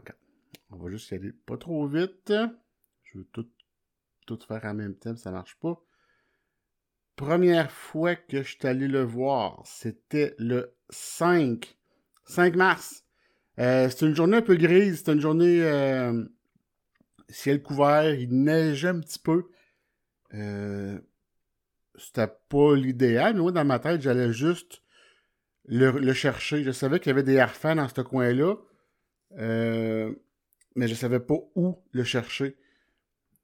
On 0.71 0.77
va 0.77 0.89
juste 0.89 1.11
y 1.11 1.15
aller 1.15 1.31
pas 1.31 1.57
trop 1.57 1.87
vite. 1.87 2.33
Je 3.03 3.17
veux 3.17 3.25
tout, 3.25 3.49
tout 4.25 4.39
faire 4.47 4.65
en 4.65 4.73
même 4.73 4.95
temps, 4.95 5.15
ça 5.15 5.31
marche 5.31 5.57
pas 5.59 5.83
première 7.21 7.71
fois 7.71 8.15
que 8.15 8.41
je 8.41 8.49
suis 8.49 8.67
allé 8.67 8.87
le 8.87 9.03
voir, 9.03 9.61
c'était 9.63 10.33
le 10.39 10.75
5, 10.89 11.77
5 12.25 12.55
mars. 12.55 13.05
Euh, 13.61 13.89
c'était 13.89 14.07
une 14.07 14.15
journée 14.15 14.37
un 14.37 14.41
peu 14.41 14.55
grise, 14.55 14.97
c'était 14.97 15.13
une 15.13 15.21
journée 15.21 15.61
euh, 15.61 16.25
ciel 17.29 17.61
couvert, 17.61 18.15
il 18.15 18.43
neigeait 18.43 18.87
un 18.87 18.99
petit 18.99 19.19
peu. 19.19 19.49
Euh, 20.33 20.99
c'était 21.95 22.29
pas 22.49 22.75
l'idéal, 22.75 23.35
mais 23.35 23.41
moi 23.41 23.51
dans 23.51 23.65
ma 23.65 23.77
tête, 23.77 24.01
j'allais 24.01 24.33
juste 24.33 24.81
le, 25.65 26.13
chercher. 26.13 26.63
Je 26.63 26.71
savais 26.71 26.99
qu'il 26.99 27.09
y 27.09 27.11
avait 27.11 27.23
des 27.23 27.37
harfans 27.37 27.75
dans 27.75 27.87
ce 27.87 28.01
coin-là, 28.01 28.55
mais 29.37 30.87
je 30.87 30.95
savais 30.95 31.19
pas 31.19 31.37
où 31.53 31.77
le 31.91 32.03
chercher. 32.03 32.57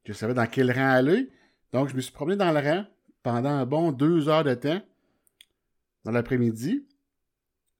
Je 0.05 0.13
savais 0.13 0.33
dans 0.33 0.47
quel 0.47 0.71
rang 0.71 0.89
aller. 0.89 1.29
Donc 1.73 1.89
je 1.89 1.95
me 1.95 2.01
suis 2.01 2.13
promené 2.13 2.37
dans 2.37 2.51
le 2.51 2.59
rang 2.59 2.85
pendant 3.21 3.49
un 3.49 3.65
bon 3.67 3.91
deux 3.91 4.29
heures 4.29 4.45
de 4.45 4.55
temps 4.55 4.81
dans 6.05 6.11
l'après-midi. 6.11 6.87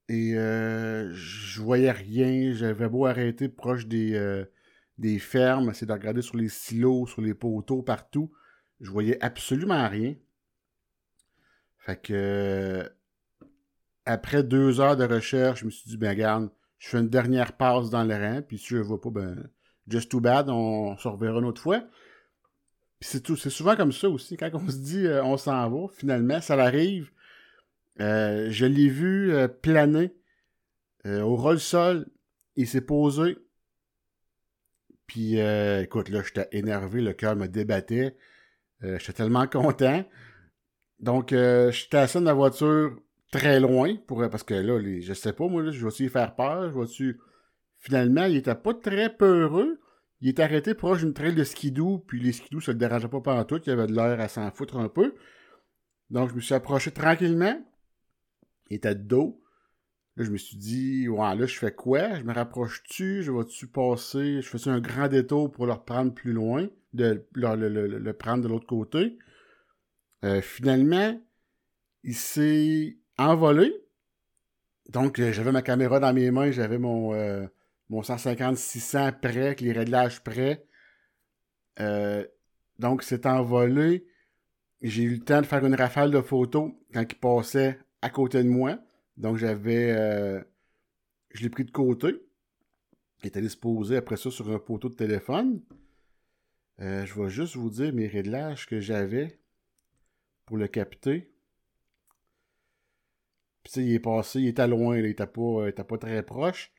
Et 0.09 0.35
euh, 0.35 1.11
je 1.13 1.61
voyais 1.61 1.91
rien. 1.91 2.53
J'avais 2.53 2.87
beau 2.89 3.05
arrêter 3.05 3.49
proche 3.49 3.87
des, 3.87 4.15
euh, 4.15 4.45
des 4.97 5.19
fermes, 5.19 5.69
essayer 5.69 5.87
de 5.87 5.93
regarder 5.93 6.21
sur 6.21 6.37
les 6.37 6.49
silos, 6.49 7.07
sur 7.07 7.21
les 7.21 7.33
poteaux, 7.33 7.81
partout. 7.81 8.31
Je 8.79 8.89
voyais 8.89 9.21
absolument 9.23 9.87
rien. 9.89 10.15
Fait 11.79 12.01
que 12.01 12.89
après 14.05 14.43
deux 14.43 14.79
heures 14.79 14.97
de 14.97 15.03
recherche, 15.03 15.61
je 15.61 15.65
me 15.65 15.69
suis 15.69 15.89
dit, 15.89 15.97
ben 15.97 16.09
regarde, 16.09 16.49
je 16.77 16.89
fais 16.89 16.99
une 16.99 17.09
dernière 17.09 17.53
passe 17.53 17.89
dans 17.89 18.03
le 18.03 18.15
rang, 18.15 18.41
puis 18.41 18.57
si 18.57 18.67
je 18.67 18.77
vois 18.77 19.01
pas, 19.01 19.09
ben 19.09 19.49
just 19.87 20.09
too 20.09 20.19
bad, 20.21 20.49
on 20.49 20.97
se 20.97 21.07
reverra 21.07 21.39
une 21.39 21.45
autre 21.45 21.61
fois 21.61 21.83
c'est 22.99 23.21
tout, 23.21 23.35
c'est 23.35 23.49
souvent 23.49 23.75
comme 23.75 23.91
ça 23.91 24.09
aussi. 24.09 24.37
Quand 24.37 24.49
on 24.53 24.69
se 24.69 24.77
dit 24.77 25.05
euh, 25.05 25.23
on 25.23 25.37
s'en 25.37 25.69
va, 25.69 25.87
finalement, 25.93 26.41
ça 26.41 26.55
arrive. 26.55 27.11
Euh, 27.99 28.47
je 28.51 28.65
l'ai 28.65 28.89
vu 28.89 29.33
euh, 29.33 29.47
planer 29.47 30.13
au 31.05 31.37
roll-sol. 31.37 32.05
Il 32.57 32.67
s'est 32.67 32.81
posé. 32.81 33.37
Puis, 35.05 35.39
écoute, 35.39 36.09
là, 36.09 36.21
j'étais 36.21 36.49
énervé, 36.51 37.01
le 37.01 37.13
cœur 37.13 37.37
me 37.37 37.47
débattait. 37.47 38.17
j'étais 38.81 39.13
tellement 39.13 39.47
content. 39.51 40.03
Donc, 40.99 41.29
j'étais 41.29 41.97
assis 41.97 42.17
dans 42.17 42.25
la 42.25 42.33
voiture 42.33 42.99
très 43.31 43.61
loin, 43.61 43.95
pour, 44.05 44.27
parce 44.29 44.43
que 44.43 44.53
là, 44.53 44.79
les, 44.79 45.01
je 45.01 45.13
sais 45.13 45.31
pas, 45.31 45.47
moi, 45.47 45.71
je 45.71 45.85
vais-tu 45.85 46.05
y 46.05 46.09
faire 46.09 46.35
peur? 46.35 46.73
Je. 46.85 47.13
Finalement, 47.79 48.25
il 48.25 48.37
était 48.37 48.55
pas 48.55 48.73
très 48.73 49.15
peureux. 49.15 49.79
Il 50.19 50.29
est 50.29 50.39
arrêté 50.39 50.73
proche 50.73 51.01
d'une 51.01 51.13
trail 51.13 51.35
de 51.35 51.43
skidoo, 51.43 51.99
puis 51.99 52.19
les 52.19 52.31
skidoo, 52.31 52.59
ça 52.59 52.71
le 52.71 52.77
dérangeait 52.79 53.07
pas 53.07 53.21
pendant 53.21 53.45
tout, 53.45 53.61
il 53.65 53.71
avait 53.71 53.87
de 53.87 53.93
l'air 53.93 54.19
à 54.19 54.27
s'en 54.27 54.49
foutre 54.51 54.77
un 54.77 54.89
peu. 54.89 55.13
Donc, 56.09 56.31
je 56.31 56.35
me 56.35 56.41
suis 56.41 56.55
approché 56.55 56.91
tranquillement. 56.91 57.63
Il 58.69 58.77
était 58.77 58.95
de 58.95 59.01
dos. 59.01 59.41
Là, 60.17 60.25
je 60.25 60.31
me 60.31 60.37
suis 60.37 60.57
dit, 60.57 61.07
ouais, 61.07 61.35
là, 61.35 61.45
je 61.45 61.57
fais 61.57 61.71
quoi? 61.71 62.15
Je 62.15 62.23
me 62.23 62.33
rapproche-tu? 62.33 63.21
Je 63.21 63.31
vais-tu 63.31 63.67
passer? 63.67 64.41
Je 64.41 64.57
fais 64.57 64.69
un 64.69 64.79
grand 64.79 65.07
détour 65.07 65.51
pour 65.51 65.67
le 65.67 65.73
reprendre 65.73 66.11
plus 66.13 66.33
loin, 66.33 66.67
de 66.93 67.23
le, 67.33 68.11
prendre 68.13 68.43
de 68.43 68.47
l'autre 68.47 68.65
côté? 68.65 69.19
Euh, 70.25 70.41
finalement, 70.41 71.19
il 72.03 72.15
s'est 72.15 72.97
envolé. 73.19 73.71
Donc, 74.89 75.21
j'avais 75.21 75.51
ma 75.51 75.61
caméra 75.61 75.99
dans 75.99 76.13
mes 76.13 76.31
mains, 76.31 76.49
j'avais 76.49 76.79
mon, 76.79 77.13
euh, 77.13 77.45
mon 77.89 78.01
150-600 78.01 79.19
prêt, 79.19 79.47
avec 79.47 79.61
les 79.61 79.71
réglages 79.71 80.23
prêts. 80.23 80.65
Euh, 81.79 82.25
donc, 82.79 83.03
c'est 83.03 83.27
envolé. 83.27 84.07
J'ai 84.81 85.03
eu 85.03 85.15
le 85.15 85.19
temps 85.19 85.41
de 85.41 85.45
faire 85.45 85.63
une 85.63 85.75
rafale 85.75 86.09
de 86.09 86.21
photos 86.21 86.71
quand 86.91 87.03
il 87.07 87.19
passait 87.19 87.79
à 88.01 88.09
côté 88.09 88.43
de 88.43 88.49
moi. 88.49 88.79
Donc, 89.17 89.37
j'avais. 89.37 89.91
Euh, 89.91 90.41
je 91.31 91.43
l'ai 91.43 91.49
pris 91.49 91.65
de 91.65 91.71
côté. 91.71 92.15
Il 93.23 93.27
était 93.27 93.41
disposé 93.41 93.97
après 93.97 94.17
ça 94.17 94.29
sur 94.29 94.49
un 94.51 94.59
poteau 94.59 94.89
de 94.89 94.95
téléphone. 94.95 95.61
Euh, 96.79 97.05
je 97.05 97.19
vais 97.19 97.29
juste 97.29 97.55
vous 97.55 97.71
dire 97.71 97.93
mes 97.93 98.07
réglages 98.07 98.67
que 98.67 98.79
j'avais 98.79 99.39
pour 100.45 100.57
le 100.57 100.67
capter. 100.67 101.31
Puis, 103.63 103.81
il 103.81 103.93
est 103.93 103.99
passé, 103.99 104.39
il 104.39 104.47
était 104.47 104.67
loin, 104.67 104.97
il 104.97 105.05
était 105.05 105.25
pas, 105.25 105.71
pas 105.71 105.97
très 105.97 106.23
proche 106.23 106.71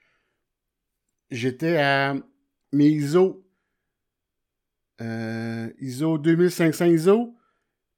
j'étais 1.30 1.76
à 1.76 2.14
mes 2.72 2.88
ISO, 2.88 3.44
euh, 5.00 5.70
ISO 5.80 6.18
2500 6.18 6.84
ISO, 6.86 7.34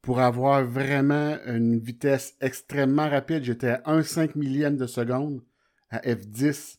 pour 0.02 0.20
avoir 0.20 0.64
vraiment 0.64 1.36
une 1.46 1.78
vitesse 1.78 2.36
extrêmement 2.40 3.08
rapide. 3.08 3.44
J'étais 3.44 3.68
à 3.68 3.82
1,5 3.86 4.36
millième 4.36 4.76
de 4.76 4.86
seconde 4.86 5.42
à 5.90 5.98
F10. 6.00 6.78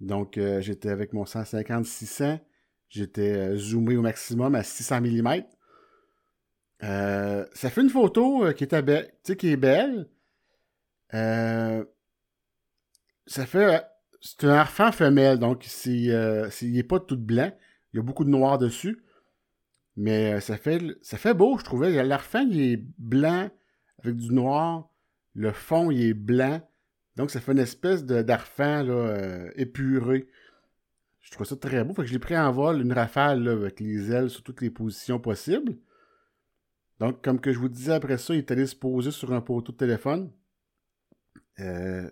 Donc, 0.00 0.38
euh, 0.38 0.60
j'étais 0.60 0.88
avec 0.88 1.12
mon 1.12 1.24
150-600. 1.24 2.40
J'étais 2.88 3.32
euh, 3.32 3.56
zoomé 3.56 3.96
au 3.96 4.02
maximum 4.02 4.54
à 4.54 4.62
600 4.62 5.00
mm. 5.02 5.42
ça 6.80 7.70
fait 7.70 7.80
une 7.82 7.90
photo 7.90 8.52
qui, 8.54 8.66
belle, 8.66 9.12
qui 9.22 9.48
est 9.48 9.56
belle. 9.56 10.08
ça 11.12 11.86
fait 13.46 13.84
c'est 14.20 14.44
un 14.44 14.50
harfang 14.50 14.92
femelle, 14.92 15.38
donc 15.38 15.66
euh, 15.86 16.50
il 16.60 16.72
n'est 16.72 16.82
pas 16.82 17.00
tout 17.00 17.16
blanc. 17.16 17.50
Il 17.92 17.96
y 17.96 18.00
a 18.00 18.02
beaucoup 18.02 18.24
de 18.24 18.30
noir 18.30 18.58
dessus. 18.58 19.02
Mais 19.96 20.34
euh, 20.34 20.40
ça 20.40 20.56
fait, 20.56 20.80
ça 21.02 21.18
fait 21.18 21.34
beau, 21.34 21.58
je 21.58 21.64
trouvais. 21.64 22.02
L'arfan, 22.02 22.46
il 22.50 22.60
est 22.60 22.84
blanc 22.98 23.50
avec 24.02 24.16
du 24.16 24.32
noir. 24.32 24.88
Le 25.34 25.52
fond, 25.52 25.90
il 25.90 26.02
est 26.02 26.14
blanc. 26.14 26.60
Donc, 27.16 27.30
ça 27.30 27.40
fait 27.40 27.52
une 27.52 27.58
espèce 27.58 28.04
d'arfan 28.04 28.86
euh, 28.88 29.50
épuré. 29.56 30.28
Je 31.20 31.30
trouve 31.30 31.46
ça 31.46 31.56
très 31.56 31.84
beau. 31.84 31.94
Fait 31.94 32.02
que 32.02 32.08
je 32.08 32.12
l'ai 32.12 32.18
pris 32.18 32.36
en 32.36 32.50
vol, 32.50 32.80
une 32.80 32.92
rafale 32.92 33.46
avec 33.48 33.80
les 33.80 34.10
ailes 34.10 34.30
sur 34.30 34.42
toutes 34.42 34.62
les 34.62 34.70
positions 34.70 35.20
possibles. 35.20 35.76
Donc, 36.98 37.22
comme 37.22 37.40
que 37.40 37.52
je 37.52 37.58
vous 37.58 37.68
disais 37.68 37.92
après 37.92 38.18
ça, 38.18 38.34
il 38.34 38.38
est 38.38 38.50
allé 38.50 38.66
se 38.66 38.76
poser 38.76 39.10
sur 39.10 39.32
un 39.32 39.40
poteau 39.40 39.72
de 39.72 39.76
téléphone. 39.76 40.32
Euh, 41.58 42.08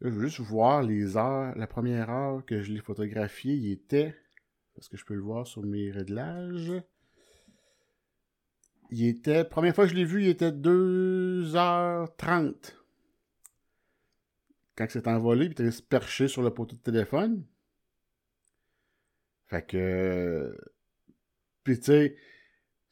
je 0.00 0.08
veux 0.08 0.26
juste 0.26 0.40
voir 0.40 0.82
les 0.82 1.16
heures. 1.16 1.56
La 1.56 1.66
première 1.66 2.10
heure 2.10 2.44
que 2.44 2.62
je 2.62 2.72
l'ai 2.72 2.80
photographié, 2.80 3.54
il 3.54 3.72
était. 3.72 4.14
Parce 4.74 4.88
que 4.88 4.96
je 4.96 5.04
peux 5.04 5.14
le 5.14 5.22
voir 5.22 5.46
sur 5.46 5.62
mes 5.62 5.90
réglages? 5.90 6.72
Il 8.90 9.06
était. 9.06 9.44
Première 9.44 9.74
fois 9.74 9.84
que 9.84 9.90
je 9.90 9.96
l'ai 9.96 10.04
vu, 10.04 10.22
il 10.22 10.28
était 10.28 10.50
2h30. 10.50 12.74
Quand 14.76 14.86
c'est 14.88 15.06
envolé, 15.06 15.46
il 15.46 15.52
était 15.52 15.70
se 15.70 15.82
percher 15.82 16.28
sur 16.28 16.42
le 16.42 16.50
poteau 16.50 16.76
de 16.76 16.80
téléphone. 16.80 17.44
Fait 19.46 19.66
que. 19.66 20.56
Puis 21.62 21.78
tu 21.78 21.86
sais 21.86 22.16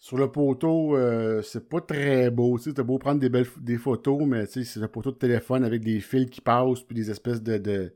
sur 0.02 0.18
le 0.18 0.32
poteau, 0.32 0.96
euh, 0.96 1.42
c'est 1.42 1.68
pas 1.68 1.80
très 1.80 2.28
beau. 2.28 2.58
Tu 2.58 2.72
beau 2.72 2.98
prendre 2.98 3.20
des 3.20 3.28
belles 3.28 3.46
des 3.60 3.78
photos, 3.78 4.26
mais 4.26 4.48
tu 4.48 4.54
sais, 4.54 4.64
c'est 4.64 4.82
un 4.82 4.88
poteau 4.88 5.12
de 5.12 5.16
téléphone 5.16 5.62
avec 5.62 5.84
des 5.84 6.00
fils 6.00 6.28
qui 6.28 6.40
passent, 6.40 6.82
puis 6.82 6.96
des 6.96 7.08
espèces 7.08 7.40
de, 7.40 7.94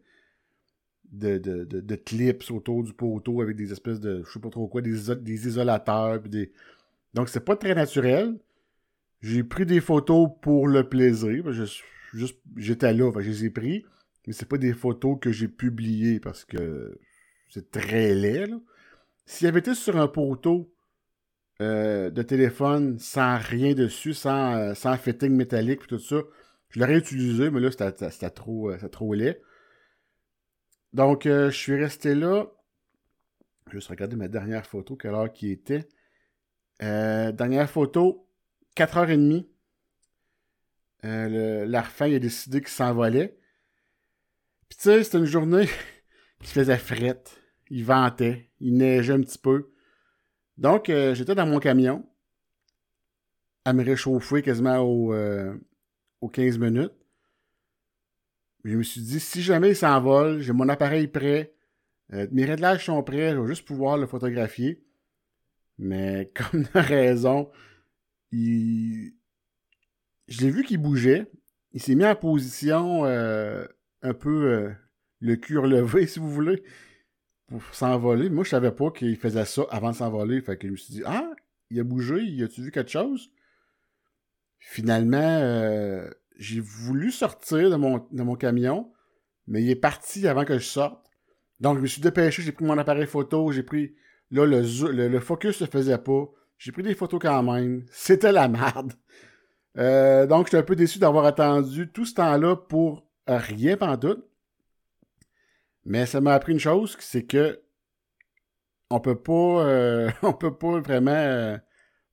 de, 1.13 1.95
clips 1.97 2.51
autour 2.51 2.83
du 2.83 2.93
poteau 2.93 3.41
avec 3.43 3.57
des 3.57 3.73
espèces 3.73 4.01
de, 4.01 4.23
je 4.25 4.33
sais 4.33 4.41
pas 4.41 4.51
trop 4.51 4.69
quoi, 4.69 4.83
des, 4.83 5.15
des 5.17 5.49
isolateurs. 5.49 6.21
Puis 6.21 6.31
des... 6.31 6.53
Donc, 7.15 7.29
c'est 7.29 7.45
pas 7.45 7.57
très 7.57 7.75
naturel. 7.75 8.39
J'ai 9.21 9.43
pris 9.43 9.67
des 9.67 9.81
photos 9.81 10.31
pour 10.43 10.69
le 10.69 10.89
plaisir. 10.89 11.45
j'étais 12.57 12.93
là, 12.93 13.13
je 13.19 13.29
les 13.29 13.45
ai 13.47 13.51
pris. 13.51 13.85
Mais 14.27 14.33
c'est 14.33 14.49
pas 14.49 14.59
des 14.59 14.73
photos 14.73 15.19
que 15.21 15.31
j'ai 15.31 15.49
publiées 15.49 16.21
parce 16.21 16.45
que 16.45 16.99
c'est 17.49 17.71
très 17.71 18.15
laid. 18.15 18.53
S'il 19.25 19.47
y 19.47 19.49
avait 19.49 19.61
été 19.61 19.75
sur 19.75 19.97
un 19.97 20.09
poteau 20.09 20.73
euh, 21.63 22.11
de 22.11 22.21
téléphone 22.21 22.99
sans 22.99 23.39
rien 23.39 23.73
dessus, 23.73 24.13
sans, 24.13 24.57
euh, 24.57 24.75
sans 24.75 24.95
fitting 24.99 25.33
métallique 25.33 25.81
et 25.85 25.87
tout 25.87 25.99
ça. 25.99 26.17
Je 26.69 26.81
l'aurais 26.81 26.99
utilisé, 26.99 27.51
mais 27.51 27.61
là, 27.61 27.71
c'était 27.71 28.31
trop, 28.31 28.71
euh, 28.71 28.77
trop 28.89 29.15
laid. 29.15 29.41
Donc, 30.97 31.25
je 31.25 31.51
suis 31.51 31.77
resté 31.77 32.15
là. 32.15 32.47
Je 33.67 33.73
vais 33.73 33.77
juste 33.81 33.89
regarder 33.89 34.17
ma 34.17 34.29
dernière 34.29 34.65
photo, 34.65 34.97
quelle 34.97 35.13
heure 35.13 35.31
qui 35.31 35.51
était. 35.51 35.87
Euh, 36.83 37.33
dernière 37.33 37.69
photo, 37.69 38.27
4h30. 38.79 39.47
Euh, 41.05 41.67
L'Arfin 41.67 42.11
a 42.11 42.19
décidé 42.19 42.61
qu'il 42.61 42.71
s'envolait. 42.71 43.39
Puis 44.71 44.79
tu 44.79 44.85
sais, 44.85 45.05
c'était 45.05 45.19
une 45.19 45.27
journée 45.27 45.69
qui 46.41 46.51
faisait 46.51 46.79
frette. 46.79 47.43
Il 47.69 47.85
ventait, 47.85 48.49
il 48.61 48.79
neigeait 48.79 49.13
un 49.13 49.21
petit 49.21 49.37
peu. 49.37 49.75
Donc, 50.57 50.89
euh, 50.89 51.15
j'étais 51.15 51.35
dans 51.35 51.47
mon 51.47 51.59
camion 51.59 52.09
à 53.67 53.75
me 53.75 53.85
réchauffer 53.85 54.41
quasiment 54.41 54.79
au, 54.79 55.13
euh, 55.13 55.55
aux 56.23 56.31
15 56.31 56.57
minutes. 56.57 56.95
Je 58.67 58.77
me 58.77 58.83
suis 58.83 59.01
dit, 59.01 59.21
si 59.21 59.43
jamais 59.43 59.71
il 59.71 59.77
s'envole, 59.77 60.41
j'ai 60.41 60.53
mon 60.53 60.69
appareil 60.69 61.07
prêt, 61.07 61.55
euh, 62.13 62.27
mes 62.33 62.45
réglages 62.45 62.87
sont 62.87 63.01
prêts, 63.05 63.31
je 63.31 63.39
vais 63.39 63.47
juste 63.47 63.65
pouvoir 63.65 63.97
le 63.97 64.09
photographier. 64.09 64.83
Mais 65.79 66.33
comme 66.51 66.65
de 66.65 66.69
raison, 66.75 67.49
il... 68.33 69.15
je 70.27 70.41
l'ai 70.41 70.51
vu 70.51 70.65
qu'il 70.65 70.79
bougeait. 70.79 71.31
Il 71.75 71.81
s'est 71.81 71.95
mis 71.95 72.05
en 72.05 72.17
position 72.17 73.05
euh, 73.05 73.65
un 74.03 74.15
peu 74.15 74.51
euh, 74.51 74.73
le 75.21 75.37
cul 75.37 75.59
relevé, 75.59 76.07
si 76.09 76.19
vous 76.19 76.31
voulez, 76.31 76.65
pour 77.47 77.63
s'envoler. 77.73 78.31
Moi, 78.31 78.43
je 78.43 78.51
savais 78.51 78.73
pas 78.73 78.91
qu'il 78.91 79.17
faisait 79.17 79.45
ça 79.45 79.63
avant 79.71 79.93
de 79.93 79.97
s'envoler. 79.97 80.41
Fait 80.41 80.57
que 80.57 80.67
je 80.67 80.73
me 80.73 80.77
suis 80.77 80.95
dit, 80.95 81.03
ah, 81.07 81.31
il 81.71 81.79
a 81.79 81.85
bougé, 81.85 82.17
il 82.21 82.43
a-tu 82.43 82.63
vu 82.63 82.73
quelque 82.73 82.91
chose? 82.91 83.31
Finalement, 84.59 86.11
j'ai 86.37 86.61
voulu 86.61 87.11
sortir 87.11 87.71
de 87.71 87.77
mon, 87.77 88.37
camion, 88.37 88.93
mais 89.47 89.63
il 89.63 89.71
est 89.71 89.77
parti 89.77 90.27
avant 90.29 90.45
que 90.45 90.59
je 90.59 90.65
sorte. 90.65 91.05
Donc, 91.61 91.77
je 91.77 91.83
me 91.83 91.87
suis 91.87 92.03
dépêché, 92.03 92.43
j'ai 92.43 92.53
pris 92.53 92.65
mon 92.65 92.77
appareil 92.79 93.07
photo, 93.07 93.51
j'ai 93.53 93.63
pris. 93.63 93.95
Là, 94.31 94.45
le, 94.45 95.09
le, 95.09 95.21
focus 95.21 95.61
ne 95.63 95.67
faisait 95.67 95.99
pas. 95.99 96.29
J'ai 96.59 96.73
pris 96.73 96.83
des 96.83 96.95
photos 96.95 97.21
quand 97.21 97.43
même. 97.43 97.85
C'était 97.91 98.33
la 98.33 98.49
merde. 98.49 98.93
Euh, 99.79 100.27
donc, 100.27 100.47
j'étais 100.47 100.59
un 100.59 100.63
peu 100.63 100.77
déçu 100.77 100.99
d'avoir 100.99 101.25
attendu 101.27 101.91
tout 101.93 102.05
ce 102.05 102.15
temps-là 102.15 102.57
pour 102.57 103.07
rien 103.27 103.77
tout. 103.97 104.25
Mais 105.85 106.07
ça 106.07 106.21
m'a 106.21 106.35
appris 106.35 106.53
une 106.53 106.59
chose, 106.59 106.97
c'est 106.99 107.25
que 107.25 107.63
on 108.91 109.01
peut 109.01 109.21
pas, 109.21 109.33
euh, 109.33 110.11
on 110.23 110.33
peut 110.33 110.57
pas 110.57 110.81
vraiment 110.81 111.11
euh, 111.13 111.57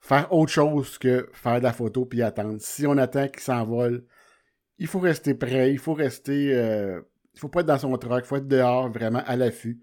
faire 0.03 0.31
autre 0.33 0.51
chose 0.51 0.97
que 0.97 1.29
faire 1.31 1.59
de 1.59 1.63
la 1.63 1.73
photo 1.73 2.05
puis 2.05 2.21
attendre. 2.21 2.57
Si 2.59 2.85
on 2.85 2.97
attend 2.97 3.27
qu'il 3.29 3.41
s'envole, 3.41 4.03
il 4.77 4.87
faut 4.87 4.99
rester 4.99 5.33
prêt, 5.33 5.71
il 5.71 5.79
faut 5.79 5.93
rester, 5.93 6.53
euh, 6.53 7.01
il 7.33 7.39
faut 7.39 7.47
pas 7.47 7.61
être 7.61 7.67
dans 7.67 7.79
son 7.79 7.97
truck, 7.97 8.25
il 8.25 8.27
faut 8.27 8.35
être 8.35 8.47
dehors 8.47 8.91
vraiment 8.91 9.23
à 9.25 9.37
l'affût. 9.37 9.81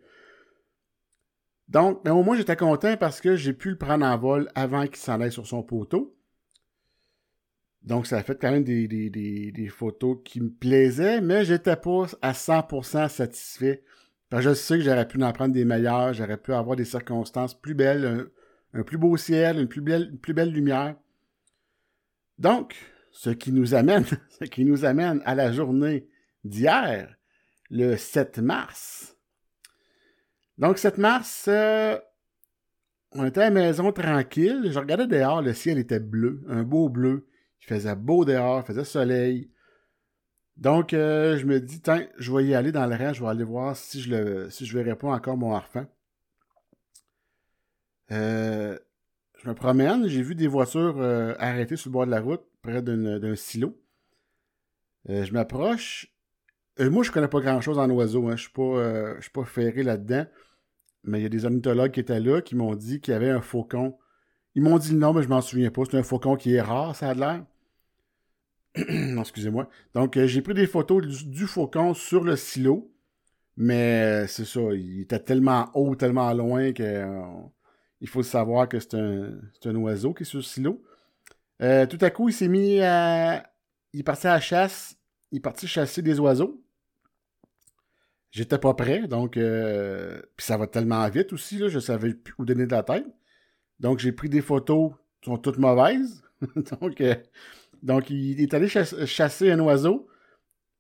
Donc, 1.69 2.03
mais 2.05 2.11
au 2.11 2.23
moins 2.23 2.37
j'étais 2.37 2.57
content 2.57 2.97
parce 2.99 3.21
que 3.21 3.35
j'ai 3.35 3.55
pu 3.55 3.71
le 3.71 3.79
prendre 3.79 4.05
en 4.05 4.19
vol 4.19 4.51
avant 4.55 4.87
qu'il 4.87 4.97
s'en 4.97 5.21
aille 5.21 5.33
sur 5.33 5.47
son 5.47 5.63
poteau. 5.63 6.15
Donc, 7.83 8.07
ça 8.07 8.19
a 8.19 8.23
fait 8.23 8.39
quand 8.39 8.51
même 8.51 8.65
des, 8.65 8.87
des, 8.87 9.09
des, 9.09 9.69
photos 9.69 10.19
qui 10.23 10.43
me 10.43 10.51
plaisaient, 10.51 11.23
mais 11.23 11.47
j'étais 11.47 11.77
pas 11.77 12.09
à 12.21 12.33
100% 12.33 13.09
satisfait. 13.09 13.83
Parce 14.29 14.45
que 14.45 14.51
je 14.51 14.55
sais 14.55 14.77
que 14.77 14.85
j'aurais 14.85 15.09
pu 15.09 15.23
en 15.23 15.33
prendre 15.33 15.55
des 15.55 15.65
meilleurs, 15.65 16.13
j'aurais 16.13 16.37
pu 16.37 16.53
avoir 16.53 16.77
des 16.77 16.85
circonstances 16.85 17.59
plus 17.59 17.73
belles, 17.73 18.31
un, 18.73 18.83
plus 18.83 18.99
beau 18.99 19.17
ciel, 19.17 19.59
une 19.59 19.69
plus 19.69 19.83
belle, 19.83 20.51
lumière. 20.51 20.97
Donc, 22.39 22.77
ce 23.13 23.31
qui 23.31 23.53
nous 23.53 23.75
amène, 23.75 24.05
ce 24.41 24.45
qui 24.45 24.65
nous 24.65 24.85
amène 24.85 25.23
à 25.25 25.35
la 25.35 25.53
journée 25.53 26.09
d'hier, 26.45 27.15
le 27.71 27.97
7 27.97 28.39
mars. 28.39 29.17
Donc, 30.59 30.79
7 30.79 30.99
mars, 30.99 31.47
euh, 31.49 31.99
on 33.13 33.25
était 33.25 33.41
à 33.41 33.45
la 33.45 33.51
maison 33.51 33.93
tranquille. 33.93 34.69
Je 34.71 34.79
regardais 34.79 35.07
dehors, 35.07 35.43
le 35.43 35.55
ciel 35.55 35.79
était 35.79 36.01
bleu, 36.01 36.43
un 36.49 36.63
beau 36.63 36.89
bleu. 36.89 37.27
Il 37.63 37.67
faisait 37.67 37.97
beau 37.97 38.25
dehors, 38.25 38.61
il 38.61 38.67
faisait 38.67 38.85
soleil. 38.85 39.51
Donc, 40.57 40.93
euh, 40.93 41.39
je 41.39 41.47
me 41.47 41.59
dis, 41.59 41.81
tiens, 41.81 42.07
je 42.19 42.33
vais 42.33 42.45
y 42.45 42.55
aller 42.55 42.71
dans 42.71 42.87
le 42.87 42.95
rang, 42.95 43.15
je 43.15 43.23
vais 43.23 43.31
aller 43.31 43.45
voir 43.45 43.75
si 43.75 44.01
je 44.01 44.11
le, 44.11 44.51
si 44.51 44.71
pas 44.71 45.09
encore 45.09 45.37
mon 45.37 45.55
harfan. 45.55 45.87
Euh, 48.13 48.79
je 49.43 49.49
me 49.49 49.55
promène, 49.55 50.07
j'ai 50.07 50.23
vu 50.23 50.35
des 50.35 50.47
voitures 50.47 50.97
euh, 50.99 51.35
arrêtées 51.39 51.77
sur 51.77 51.89
le 51.89 51.93
bord 51.93 52.07
de 52.07 52.11
la 52.11 52.21
route, 52.21 52.43
près 52.61 52.83
d'un 52.83 53.35
silo. 53.37 53.81
Euh, 55.09 55.25
je 55.25 55.33
m'approche. 55.33 56.13
Euh, 56.79 56.91
moi, 56.91 57.03
je 57.03 57.11
connais 57.11 57.29
pas 57.29 57.41
grand-chose 57.41 57.79
en 57.79 57.89
oiseaux, 57.91 58.29
hein. 58.29 58.37
je 58.37 58.43
suis 58.43 58.53
pas, 58.53 59.15
je 59.17 59.23
suis 59.23 59.31
pas 59.31 59.45
ferré 59.45 59.83
là-dedans. 59.83 60.27
Mais 61.05 61.21
il 61.21 61.23
y 61.23 61.27
a 61.27 61.31
des 61.31 61.47
ornithologues 61.47 61.93
qui 61.93 62.01
étaient 62.01 62.21
là 62.21 62.43
qui 62.43 62.55
m'ont 62.55 62.75
dit 62.75 63.01
qu'il 63.01 63.13
y 63.13 63.17
avait 63.17 63.31
un 63.31 63.41
faucon. 63.41 63.97
Ils 64.55 64.63
m'ont 64.63 64.77
dit 64.77 64.93
le 64.93 64.99
nom, 64.99 65.15
mais 65.15 65.23
je 65.23 65.29
m'en 65.29 65.41
souviens 65.41 65.71
pas. 65.71 65.83
C'est 65.91 65.97
un 65.97 66.03
faucon 66.03 66.37
qui 66.37 66.55
est 66.55 66.61
rare, 66.61 66.95
ça 66.95 67.09
a 67.09 67.15
l'air. 67.15 67.47
non, 68.91 69.23
excusez-moi. 69.23 69.71
Donc, 69.95 70.19
j'ai 70.19 70.43
pris 70.43 70.53
des 70.53 70.67
photos 70.67 71.07
du, 71.07 71.47
faucon 71.47 71.95
sur 71.95 72.25
le 72.25 72.37
silo. 72.37 72.93
Mais 73.57 74.27
c'est 74.27 74.45
ça, 74.45 74.61
il 74.73 75.01
était 75.03 75.19
tellement 75.19 75.71
haut, 75.75 75.95
tellement 75.95 76.33
loin 76.35 76.73
que 76.73 77.07
il 78.01 78.09
faut 78.09 78.23
savoir 78.23 78.69
que 78.69 78.79
c'est 78.81 78.95
un, 78.95 79.75
oiseau 79.77 80.15
qui 80.15 80.23
est 80.23 80.27
sur 80.27 80.39
le 80.39 80.43
silo. 80.43 80.83
Euh, 81.63 81.87
tout 81.87 81.99
à 82.01 82.11
coup, 82.11 82.29
il 82.29 82.33
s'est 82.33 82.49
mis 82.49 82.81
à. 82.81 83.47
Il 83.93 84.01
est 84.01 84.27
à 84.27 84.41
chasse. 84.41 84.97
Il 85.31 85.39
est 85.39 85.41
parti 85.41 85.67
chasser 85.67 86.03
des 86.03 86.19
oiseaux. 86.19 86.63
J'étais 88.31 88.59
pas 88.59 88.75
prêt, 88.75 89.07
donc. 89.07 89.37
Euh, 89.37 90.23
puis 90.37 90.47
ça 90.47 90.57
va 90.57 90.67
tellement 90.67 91.07
vite 91.09 91.33
aussi, 91.33 91.59
là, 91.59 91.69
je 91.69 91.79
savais 91.79 92.15
plus 92.15 92.35
où 92.39 92.45
donner 92.45 92.67
de 92.67 92.73
la 92.73 92.83
tête. 92.83 93.07
Donc, 93.81 93.99
j'ai 93.99 94.13
pris 94.13 94.29
des 94.29 94.41
photos 94.41 94.93
qui 95.21 95.31
sont 95.31 95.39
toutes 95.39 95.59
mauvaises. 95.59 96.23
donc, 96.81 97.01
euh, 97.01 97.15
donc, 97.83 98.09
il 98.11 98.41
est 98.41 98.55
allé 98.55 98.69
chasser 98.69 99.51
un 99.51 99.61
oiseau. 99.61 100.09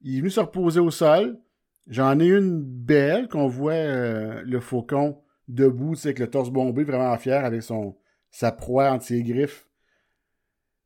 Il 0.01 0.17
est 0.17 0.21
venu 0.21 0.31
se 0.31 0.41
reposer 0.41 0.81
au 0.81 0.91
sol. 0.91 1.39
J'en 1.87 2.19
ai 2.21 2.27
une 2.27 2.63
belle 2.63 3.29
qu'on 3.29 3.49
voit 3.49 4.43
le 4.43 4.61
faucon 4.61 5.21
debout, 5.55 5.95
tu 5.95 6.03
sais, 6.03 6.09
avec 6.09 6.19
le 6.19 6.31
torse 6.31 6.51
bombé, 6.51 6.85
vraiment 6.85 7.17
fier, 7.19 7.45
avec 7.45 7.63
son 7.63 7.97
sa 8.31 8.53
proie 8.53 8.99
ses 9.01 9.23
griffes. 9.23 9.69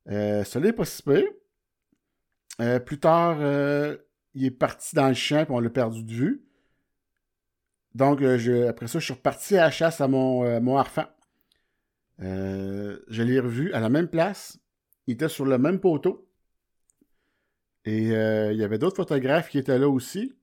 Euh, 0.08 0.44
cela 0.44 0.68
est 0.68 0.72
pas 0.72 0.84
si 0.84 1.02
peu. 1.02 1.24
Euh, 2.60 2.78
plus 2.78 2.98
tard, 2.98 3.38
euh, 3.40 3.96
il 4.34 4.44
est 4.46 4.50
parti 4.50 4.94
dans 4.94 5.08
le 5.08 5.14
champ, 5.14 5.44
puis 5.44 5.54
on 5.54 5.60
l'a 5.60 5.70
perdu 5.70 6.02
de 6.02 6.12
vue. 6.12 6.44
Donc, 7.94 8.22
après 8.22 8.88
ça, 8.88 8.98
je 8.98 9.04
suis 9.04 9.14
reparti 9.14 9.56
à 9.56 9.64
la 9.66 9.70
chasse 9.70 10.00
à 10.00 10.08
mon, 10.08 10.60
mon 10.60 10.76
harfan. 10.76 11.06
je 12.18 13.22
l'ai 13.22 13.38
revu 13.38 13.72
à 13.72 13.78
la 13.78 13.88
même 13.88 14.08
place, 14.08 14.58
il 15.06 15.14
était 15.14 15.28
sur 15.28 15.44
le 15.44 15.58
même 15.58 15.78
poteau. 15.78 16.28
Et 17.84 18.08
il 18.08 18.56
y 18.56 18.64
avait 18.64 18.78
d'autres 18.78 18.96
photographes 18.96 19.48
qui 19.48 19.58
étaient 19.58 19.78
là 19.78 19.88
aussi. 19.88 20.34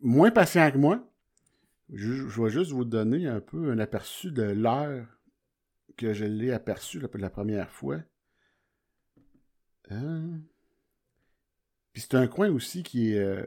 Moins 0.00 0.32
patients 0.32 0.70
que 0.72 0.78
moi. 0.78 1.08
Je, 1.92 2.42
vais 2.42 2.50
juste 2.50 2.72
vous 2.72 2.84
donner 2.84 3.26
un 3.26 3.40
peu 3.40 3.70
un 3.70 3.78
aperçu 3.78 4.32
de 4.32 4.42
l'heure 4.42 5.06
que 5.96 6.12
je 6.12 6.24
l'ai 6.24 6.52
aperçu 6.52 7.00
pour 7.00 7.18
la 7.18 7.30
première 7.30 7.70
fois. 7.70 8.00
Euh... 9.92 10.38
Puis 11.92 12.02
c'est 12.02 12.16
un 12.16 12.26
coin 12.26 12.50
aussi 12.50 12.82
qui 12.82 13.12
est. 13.12 13.18
Euh, 13.18 13.46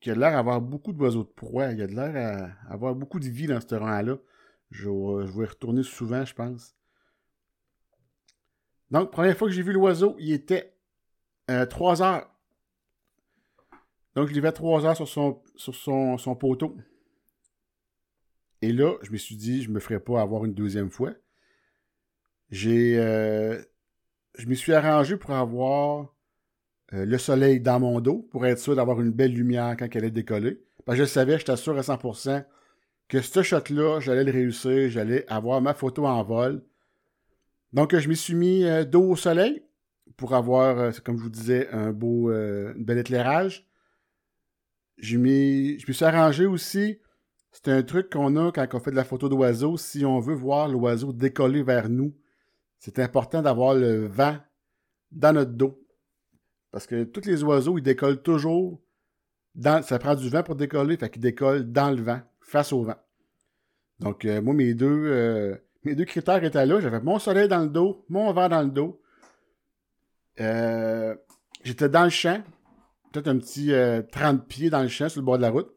qui 0.00 0.10
a 0.10 0.14
l'air 0.14 0.32
d'avoir 0.32 0.60
beaucoup 0.60 0.92
d'oiseaux 0.92 1.22
de 1.22 1.28
proie. 1.28 1.70
Il 1.72 1.78
y 1.78 1.82
a 1.82 1.86
de 1.86 1.94
l'air 1.94 2.56
à 2.66 2.72
avoir 2.72 2.94
beaucoup 2.94 3.20
de 3.20 3.28
vie 3.28 3.46
dans 3.46 3.60
ce 3.60 3.74
rang-là. 3.74 4.16
Je, 4.70 4.88
vais 4.88 5.46
retourner 5.46 5.82
souvent, 5.82 6.24
je 6.24 6.34
pense. 6.34 6.74
Donc, 8.90 9.12
première 9.12 9.36
fois 9.36 9.48
que 9.48 9.54
j'ai 9.54 9.62
vu 9.62 9.72
l'oiseau, 9.72 10.16
il 10.18 10.32
était 10.32 10.74
euh, 11.50 11.66
3 11.66 12.02
heures. 12.02 12.31
Donc, 14.14 14.28
je 14.28 14.38
l'ai 14.38 14.52
3 14.52 14.84
heures 14.86 14.96
sur 14.96 15.08
son, 15.08 15.42
sur 15.56 15.74
son, 15.74 16.18
son 16.18 16.34
poteau. 16.34 16.76
Et 18.60 18.72
là, 18.72 18.94
je 19.02 19.10
me 19.10 19.16
suis 19.16 19.36
dit, 19.36 19.62
je 19.62 19.70
me 19.70 19.80
ferais 19.80 20.00
pas 20.00 20.20
avoir 20.20 20.44
une 20.44 20.54
deuxième 20.54 20.90
fois. 20.90 21.12
J'ai. 22.50 22.98
Euh, 22.98 23.60
je 24.38 24.46
me 24.46 24.54
suis 24.54 24.72
arrangé 24.72 25.16
pour 25.16 25.32
avoir 25.32 26.14
euh, 26.94 27.04
le 27.04 27.18
soleil 27.18 27.60
dans 27.60 27.80
mon 27.80 28.00
dos, 28.00 28.28
pour 28.30 28.46
être 28.46 28.58
sûr 28.58 28.76
d'avoir 28.76 29.00
une 29.00 29.10
belle 29.10 29.32
lumière 29.32 29.76
quand 29.78 29.88
elle 29.94 30.04
est 30.04 30.10
décollée. 30.10 30.62
Parce 30.84 30.98
que 30.98 31.04
je 31.04 31.08
savais, 31.08 31.38
j'étais 31.38 31.56
sûr 31.56 31.76
à 31.76 31.82
100% 31.82 32.44
que 33.08 33.20
ce 33.20 33.42
shot-là, 33.42 34.00
j'allais 34.00 34.24
le 34.24 34.32
réussir, 34.32 34.88
j'allais 34.88 35.26
avoir 35.28 35.60
ma 35.60 35.74
photo 35.74 36.06
en 36.06 36.22
vol. 36.22 36.62
Donc, 37.72 37.96
je 37.96 38.08
m'y 38.08 38.16
suis 38.16 38.34
mis 38.34 38.64
euh, 38.64 38.84
dos 38.84 39.10
au 39.10 39.16
soleil 39.16 39.62
pour 40.16 40.34
avoir, 40.34 40.92
comme 41.04 41.18
je 41.18 41.22
vous 41.22 41.30
disais, 41.30 41.68
un 41.70 41.92
beau, 41.92 42.30
un 42.30 42.74
bel 42.76 42.98
éclairage. 42.98 43.66
Je, 45.02 45.18
me 45.18 45.76
suis 45.76 46.04
arrangé 46.04 46.46
aussi. 46.46 46.98
C'est 47.50 47.68
un 47.68 47.82
truc 47.82 48.10
qu'on 48.10 48.36
a 48.36 48.50
quand 48.50 48.66
on 48.72 48.80
fait 48.80 48.90
de 48.90 48.96
la 48.96 49.04
photo 49.04 49.28
d'oiseau. 49.28 49.76
Si 49.76 50.06
on 50.06 50.20
veut 50.20 50.34
voir 50.34 50.68
l'oiseau 50.68 51.12
décoller 51.12 51.62
vers 51.62 51.90
nous, 51.90 52.14
c'est 52.78 52.98
important 52.98 53.42
d'avoir 53.42 53.74
le 53.74 54.06
vent 54.06 54.38
dans 55.10 55.34
notre 55.34 55.50
dos. 55.50 55.78
Parce 56.70 56.86
que 56.86 57.04
tous 57.04 57.26
les 57.26 57.44
oiseaux, 57.44 57.76
ils 57.76 57.82
décollent 57.82 58.22
toujours. 58.22 58.80
Ça 59.82 59.98
prend 59.98 60.14
du 60.14 60.30
vent 60.30 60.42
pour 60.42 60.56
décoller, 60.56 60.96
fait 60.96 61.10
qu'ils 61.10 61.20
décollent 61.20 61.70
dans 61.70 61.90
le 61.90 62.00
vent, 62.00 62.20
face 62.40 62.72
au 62.72 62.84
vent. 62.84 62.96
Donc, 63.98 64.24
euh, 64.24 64.40
moi, 64.40 64.54
mes 64.54 64.72
deux. 64.72 65.60
mes 65.84 65.94
deux 65.94 66.06
critères 66.06 66.42
étaient 66.42 66.64
là. 66.64 66.80
J'avais 66.80 67.00
mon 67.00 67.18
soleil 67.18 67.48
dans 67.48 67.60
le 67.60 67.68
dos, 67.68 68.06
mon 68.08 68.32
vent 68.32 68.48
dans 68.48 68.62
le 68.62 68.70
dos. 68.70 69.02
Euh, 70.40 71.14
j'étais 71.62 71.88
dans 71.88 72.04
le 72.04 72.10
champ, 72.10 72.42
peut-être 73.12 73.28
un 73.28 73.38
petit 73.38 73.68
30 73.68 73.72
euh, 73.72 74.38
pieds 74.38 74.70
dans 74.70 74.82
le 74.82 74.88
champ 74.88 75.08
sur 75.08 75.20
le 75.20 75.26
bord 75.26 75.36
de 75.36 75.42
la 75.42 75.50
route. 75.50 75.72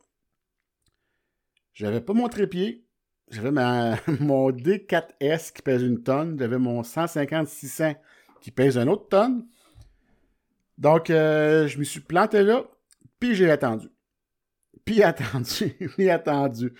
J'avais 1.73 2.01
pas 2.01 2.13
mon 2.13 2.29
trépied. 2.29 2.85
J'avais 3.29 3.51
mon 4.19 4.51
D4S 4.51 5.51
qui 5.53 5.61
pèse 5.61 5.83
une 5.83 6.03
tonne. 6.03 6.37
J'avais 6.39 6.57
mon 6.57 6.81
150-600 6.81 7.95
qui 8.41 8.51
pèse 8.51 8.77
une 8.77 8.89
autre 8.89 9.09
tonne. 9.09 9.45
Donc, 10.77 11.09
euh, 11.09 11.67
je 11.67 11.79
me 11.79 11.83
suis 11.83 12.01
planté 12.01 12.43
là, 12.43 12.65
puis 13.19 13.35
j'ai 13.35 13.49
attendu. 13.49 13.87
Puis 14.83 15.03
attendu, 15.03 15.75
puis 15.95 16.09
attendu. 16.09 16.73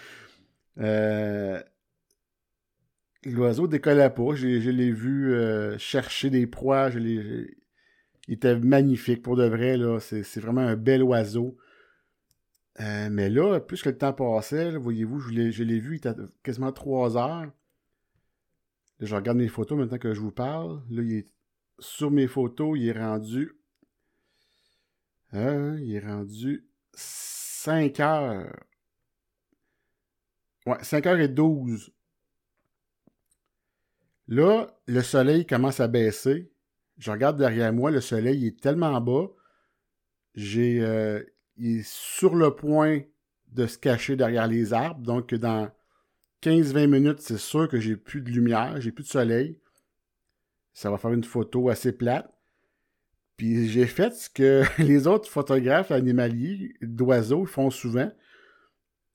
Euh, 0.80 1.62
l'oiseau 3.24 3.68
décollait 3.68 4.10
pas. 4.10 4.36
Je, 4.36 4.70
l'ai 4.70 4.92
vu 4.92 5.34
euh, 5.34 5.78
chercher 5.78 6.30
des 6.30 6.46
proies. 6.48 6.90
Je 6.92 7.48
il 8.28 8.36
était 8.36 8.58
magnifique 8.58 9.22
pour 9.22 9.36
de 9.36 9.46
vrai. 9.46 9.78
Là. 9.78 10.00
C'est, 10.00 10.40
vraiment 10.40 10.62
un 10.62 10.76
bel 10.76 11.04
oiseau. 11.04 11.58
mais 12.80 13.30
là, 13.30 13.60
plus 13.60 13.82
que 13.82 13.90
le 13.90 13.98
temps 13.98 14.14
passait, 14.14 14.78
voyez-vous, 14.78 15.20
je 15.20 15.32
l'ai, 15.32 15.80
vu, 15.80 15.94
il 15.94 15.98
était 15.98 16.14
quasiment 16.44 16.72
trois 16.72 17.18
heures. 17.18 17.52
je 19.00 19.16
regarde 19.16 19.38
mes 19.38 19.48
photos 19.48 19.78
maintenant 19.78 19.98
que 19.98 20.14
je 20.14 20.22
vous 20.22 20.32
parle. 20.32 20.82
Là, 20.90 21.02
il 21.04 21.14
est 21.14 21.28
sur 21.80 22.12
mes 22.12 22.28
photos, 22.28 22.78
il 22.80 22.88
est 22.88 23.00
rendu 23.00 23.52
euh, 25.36 25.78
il 25.82 25.96
est 25.96 26.00
rendu 26.00 26.66
5 26.94 28.00
heures. 28.00 28.56
Ouais, 30.66 30.82
5 30.82 31.06
heures 31.08 31.20
et 31.20 31.28
12. 31.28 31.92
Là, 34.28 34.68
le 34.88 35.02
soleil 35.02 35.46
commence 35.46 35.80
à 35.80 35.88
baisser. 35.88 36.52
Je 36.98 37.12
regarde 37.12 37.38
derrière 37.38 37.74
moi, 37.74 37.92
le 37.92 38.02
soleil 38.02 38.48
est 38.48 38.60
tellement 38.60 39.00
bas. 39.02 39.28
J'ai, 40.34 40.82
euh, 40.82 41.22
il 41.58 41.80
est 41.80 41.88
sur 41.88 42.36
le 42.36 42.56
point 42.56 43.02
de 43.52 43.68
se 43.68 43.78
cacher 43.78 44.16
derrière 44.16 44.48
les 44.48 44.74
arbres. 44.74 45.02
Donc, 45.02 45.34
dans 45.34 45.70
15-20 46.42 46.88
minutes, 46.88 47.22
c'est 47.22 47.38
sûr 47.38 47.68
que 47.68 47.80
j'ai 47.80 47.96
plus 47.96 48.22
de 48.22 48.30
lumière, 48.30 48.80
j'ai 48.80 48.92
plus 48.92 49.04
de 49.04 49.10
soleil. 49.10 49.60
Ça 50.74 50.92
va 50.92 50.98
faire 50.98 51.14
une 51.14 51.24
photo 51.24 51.70
assez 51.70 51.92
plate. 51.92 52.32
Puis 53.38 53.68
j'ai 53.68 53.86
fait 53.86 54.14
ce 54.14 54.30
que 54.30 54.64
les 54.82 55.08
autres 55.08 55.30
photographes 55.30 55.92
animaliers 55.92 56.74
d'oiseaux 56.82 57.46
font 57.46 57.70
souvent. 57.70 58.12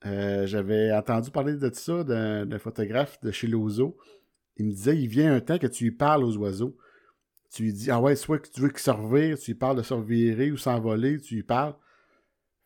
Euh, 0.06 0.46
j'avais 0.46 0.92
entendu 0.92 1.30
parler 1.30 1.56
de 1.56 1.70
ça 1.72 2.04
d'un 2.04 2.58
photographe 2.58 3.20
de 3.22 3.30
chez 3.30 3.46
Lozo. 3.46 3.96
Il 4.56 4.66
me 4.66 4.70
disait, 4.72 4.96
il 4.96 5.08
vient 5.08 5.34
un 5.34 5.40
temps 5.40 5.58
que 5.58 5.66
tu 5.66 5.84
lui 5.84 5.90
parles 5.90 6.24
aux 6.24 6.36
oiseaux. 6.36 6.76
Tu 7.50 7.64
lui 7.64 7.72
dis, 7.72 7.90
ah 7.90 8.00
ouais, 8.00 8.14
soit 8.14 8.38
que 8.38 8.48
tu 8.48 8.60
veux 8.60 8.68
qu'il 8.68 8.78
se 8.78 9.34
tu 9.36 9.50
lui 9.50 9.58
parles 9.58 9.76
de 9.76 9.82
se 9.82 10.52
ou 10.52 10.56
s'envoler, 10.56 11.20
tu 11.20 11.34
lui 11.34 11.42
parles. 11.42 11.74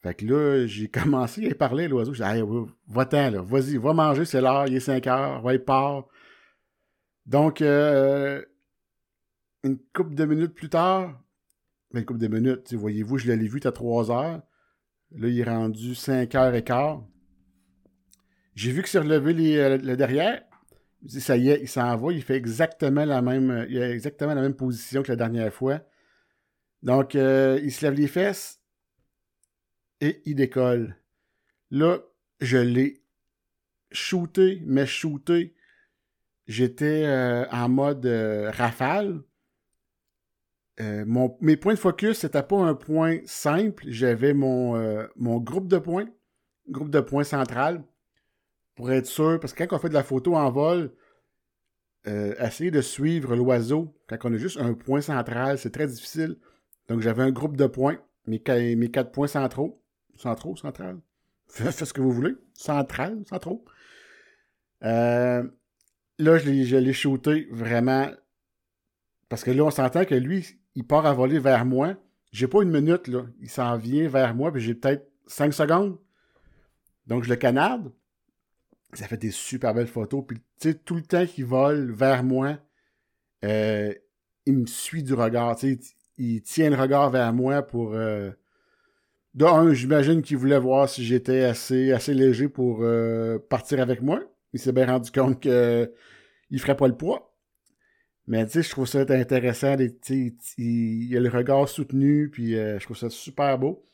Fait 0.03 0.15
que 0.15 0.27
là, 0.27 0.67
j'ai 0.67 0.89
commencé 0.91 1.51
à 1.51 1.55
parler 1.55 1.85
à 1.85 1.89
l'oiseau. 1.89 2.13
J'ai 2.13 2.25
dit, 2.25 2.31
hey, 2.31 2.45
va-t'en, 2.89 3.31
là, 3.31 3.43
vas-y, 3.43 3.79
va 3.79 3.95
manger, 3.95 4.27
c'est 4.27 4.43
l'heure, 4.43 4.67
il 4.67 4.75
est 4.75 4.81
5 4.81 5.07
heures, 5.07 5.41
va, 5.41 5.55
il 5.55 5.61
part. 5.61 6.07
Donc, 7.25 7.63
euh, 7.63 8.45
une 9.63 9.79
couple 9.95 10.15
de 10.15 10.27
minutes 10.27 10.55
plus 10.55 10.69
tard, 10.69 11.19
une 11.95 12.05
couple 12.05 12.21
de 12.21 12.29
minutes. 12.29 12.75
Voyez-vous, 12.75 13.17
je 13.17 13.33
l'ai 13.33 13.49
vu, 13.49 13.61
à 13.65 13.73
3 13.73 14.11
heures. 14.11 14.43
Là, 15.13 15.29
il 15.29 15.41
est 15.41 15.45
rendu 15.45 15.95
5 15.95 16.35
heures 16.35 16.55
et 16.55 16.65
quart. 16.65 17.03
J'ai 18.55 18.73
vu 18.73 18.83
qu'il 18.83 18.91
s'est 18.91 18.99
relevé 18.99 19.59
euh, 19.59 19.79
le 19.79 19.97
derrière. 19.97 20.43
Ça 21.07 21.37
y 21.37 21.51
est, 21.51 21.61
il 21.61 21.69
s'en 21.69 21.97
va. 21.97 22.13
Il 22.13 22.23
fait 22.23 22.37
exactement 22.37 23.05
la 23.05 23.23
même, 23.23 23.67
il 23.69 23.83
a 23.83 23.91
exactement 23.91 24.35
la 24.35 24.43
même 24.43 24.55
position 24.55 25.03
que 25.03 25.09
la 25.09 25.17
dernière 25.17 25.53
fois. 25.53 25.81
Donc, 26.83 27.15
euh, 27.15 27.61
il 27.63 27.73
se 27.73 27.85
lève 27.85 27.95
les 27.95 28.07
fesses 28.07 28.61
et 30.01 30.23
il 30.25 30.35
décolle. 30.35 30.97
Là, 31.71 31.99
je 32.41 32.59
l'ai 32.59 33.03
shooté, 33.91 34.63
mais 34.67 34.87
shooté. 34.87 35.55
J'étais 36.47 37.05
euh, 37.07 37.47
en 37.51 37.69
mode 37.69 38.07
rafale. 38.53 39.23
Euh, 40.81 41.05
mon, 41.07 41.37
mes 41.41 41.57
points 41.57 41.75
de 41.75 41.79
focus, 41.79 42.19
c'était 42.19 42.43
pas 42.43 42.57
un 42.57 42.75
point 42.75 43.19
simple. 43.27 43.85
J'avais 43.89 44.35
mon, 44.35 44.77
euh, 44.77 45.07
mon 45.17 45.39
groupe 45.39 45.69
de 45.69 45.79
points, 45.79 46.07
groupe 46.69 46.91
de 46.91 47.01
points 47.01 47.25
central, 47.25 47.85
pour 48.75 48.91
être 48.91 49.07
sûr, 49.07 49.39
parce 49.41 49.53
que 49.53 49.65
quand 49.65 49.77
on 49.77 49.79
fait 49.79 49.89
de 49.89 49.95
la 49.95 50.03
photo 50.03 50.35
en 50.35 50.51
vol, 50.51 50.93
euh, 52.07 52.35
essayer 52.39 52.71
de 52.71 52.81
suivre 52.81 53.35
l'oiseau, 53.35 53.95
quand 54.09 54.19
on 54.25 54.35
a 54.35 54.37
juste 54.37 54.59
un 54.59 54.75
point 54.75 55.01
central, 55.01 55.59
c'est 55.59 55.71
très 55.71 55.87
difficile. 55.87 56.37
Donc 56.89 57.01
j'avais 57.01 57.23
un 57.23 57.31
groupe 57.31 57.57
de 57.57 57.67
points, 57.67 57.99
mes, 58.27 58.43
mes 58.77 58.91
quatre 58.91 59.13
points 59.13 59.27
centraux. 59.27 59.83
Centraux, 60.17 60.57
central? 60.57 61.01
Faites 61.49 61.85
ce 61.85 61.93
que 61.93 62.01
vous 62.01 62.13
voulez. 62.13 62.35
Central, 62.53 63.23
centraux. 63.29 63.65
là, 64.81 65.43
je 66.19 66.77
l'ai 66.77 66.93
shooté 66.93 67.49
vraiment. 67.51 68.11
Parce 69.29 69.45
que 69.45 69.51
là, 69.51 69.65
on 69.65 69.71
s'entend 69.71 70.05
que 70.05 70.15
lui, 70.15 70.47
il 70.75 70.87
part 70.87 71.07
à 71.07 71.13
voler 71.13 71.39
vers 71.39 71.65
moi. 71.65 71.95
J'ai 72.33 72.49
pas 72.49 72.63
une 72.63 72.71
minute, 72.71 73.09
là. 73.09 73.27
Il 73.41 73.49
s'en 73.49 73.77
vient 73.77 74.09
vers 74.09 74.35
moi, 74.35 74.53
puis 74.53 74.61
j'ai 74.61 74.75
peut-être 74.75 75.09
5 75.27 75.55
secondes. 75.55 75.99
Donc, 77.07 77.25
je 77.25 77.31
le 77.31 77.37
canarde. 77.37 77.93
Ça 78.95 79.09
fait 79.09 79.17
des 79.17 79.31
super 79.31 79.75
belles 79.75 79.87
photos. 79.87 80.25
Puis, 80.27 80.39
tu 80.61 80.71
sais, 80.71 80.75
tout 80.75 80.95
le 80.95 81.03
temps 81.03 81.27
qu'il 81.27 81.45
vole 81.45 81.93
vers 81.93 82.23
moi, 82.23 82.59
euh, 83.45 83.93
il 84.47 84.59
me 84.59 84.67
suit 84.67 85.03
du 85.03 85.15
regard. 85.15 85.57
Tu 85.57 85.75
sais, 85.75 85.95
il 86.19 86.43
tient 86.43 86.71
le 86.71 86.77
regard 86.77 87.11
vers 87.11 87.33
moi 87.33 87.63
pour. 87.63 87.95
Euh... 87.95 88.31
J'imagine 89.73 90.23
qu'il 90.23 90.37
voulait 90.37 90.59
voir 90.59 90.89
si 90.89 91.05
j'étais 91.05 91.43
assez, 91.43 91.91
assez 91.93 92.15
léger 92.15 92.49
pour 92.49 92.79
euh, 92.83 93.39
partir 93.51 93.81
avec 93.81 94.01
moi. 94.01 94.23
Il 94.53 94.61
s'est 94.61 94.71
bien 94.71 94.87
rendu 94.87 95.11
compte 95.11 95.41
qu'il 95.41 95.51
ne 96.51 96.59
ferait 96.59 96.77
pas 96.77 96.87
le 96.87 96.97
poids. 96.97 97.35
Mais 98.27 98.47
tu 98.47 98.53
sais, 98.53 98.63
je 98.63 98.71
trouve 98.71 98.87
ça 98.87 99.01
intéressant. 99.01 99.77
Il 99.77 101.05
y 101.05 101.17
a 101.17 101.21
le 101.21 101.29
regard 101.29 101.69
soutenu, 101.69 102.31
puis 102.31 102.57
euh, 102.57 102.79
je 102.79 102.85
trouve 102.85 102.97
ça 102.97 103.11
super 103.11 103.59
beau. 103.59 103.85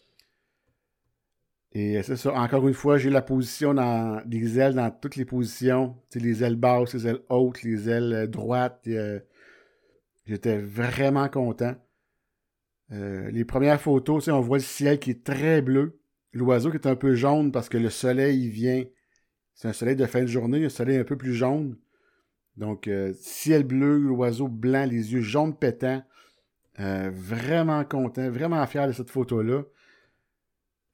Et 1.73 2.03
c'est 2.03 2.17
ça, 2.17 2.33
encore 2.35 2.67
une 2.67 2.75
fois, 2.75 2.99
j'ai 2.99 3.11
la 3.11 3.23
position 3.23 3.75
dans 3.75 4.21
les 4.27 4.59
ailes 4.59 4.75
dans 4.75 4.91
toutes 4.91 5.17
les 5.17 5.25
positions. 5.25 5.97
les 6.15 6.43
ailes 6.43 6.57
basses, 6.57 6.95
les 6.95 7.07
ailes 7.07 7.21
hautes, 7.29 7.63
les 7.63 7.89
ailes 7.89 8.13
euh, 8.13 8.27
droites. 8.27 8.81
Euh, 8.89 9.21
j'étais 10.27 10.59
vraiment 10.59 11.29
content. 11.29 11.75
les 12.91 13.45
premières 13.45 13.81
photos, 13.81 14.29
on 14.29 14.41
voit 14.41 14.59
le 14.59 14.65
ciel 14.65 14.99
qui 14.99 15.11
est 15.11 15.25
très 15.25 15.63
bleu. 15.63 16.01
L'oiseau 16.33 16.71
qui 16.71 16.77
est 16.77 16.87
un 16.87 16.97
peu 16.97 17.15
jaune 17.15 17.51
parce 17.53 17.69
que 17.69 17.79
le 17.79 17.91
soleil 17.91 18.45
il 18.45 18.51
vient. 18.51 18.85
C'est 19.55 19.69
un 19.69 19.73
soleil 19.73 19.97
de 19.97 20.07
fin 20.07 20.23
de 20.23 20.27
journée, 20.27 20.65
un 20.65 20.71
soleil 20.71 20.99
un 20.99 21.05
peu 21.05 21.17
plus 21.17 21.35
jaune. 21.35 21.77
Donc, 22.57 22.89
euh, 22.89 23.13
ciel 23.15 23.65
bleu, 23.65 23.99
l'oiseau 23.99 24.49
blanc, 24.49 24.85
les 24.85 25.13
yeux 25.13 25.21
jaunes 25.21 25.57
pétants. 25.57 26.03
Euh, 26.79 27.11
vraiment 27.13 27.85
content, 27.85 28.31
vraiment 28.31 28.65
fier 28.67 28.87
de 28.87 28.93
cette 28.93 29.11
photo-là. 29.11 29.63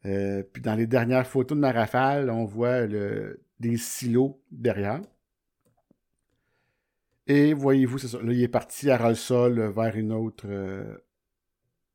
Euh, 0.06 0.42
puis 0.52 0.62
dans 0.62 0.74
les 0.74 0.86
dernières 0.86 1.26
photos 1.26 1.56
de 1.56 1.60
ma 1.60 1.72
rafale, 1.72 2.30
on 2.30 2.44
voit 2.44 2.86
des 2.86 3.76
silos 3.76 4.40
derrière. 4.50 5.00
Et 7.26 7.54
voyez-vous, 7.54 7.98
il 8.30 8.42
est 8.42 8.48
parti 8.48 8.90
à 8.90 8.96
ras 8.96 9.14
sol 9.16 9.60
vers 9.74 9.96
une 9.96 10.12
autre, 10.12 10.46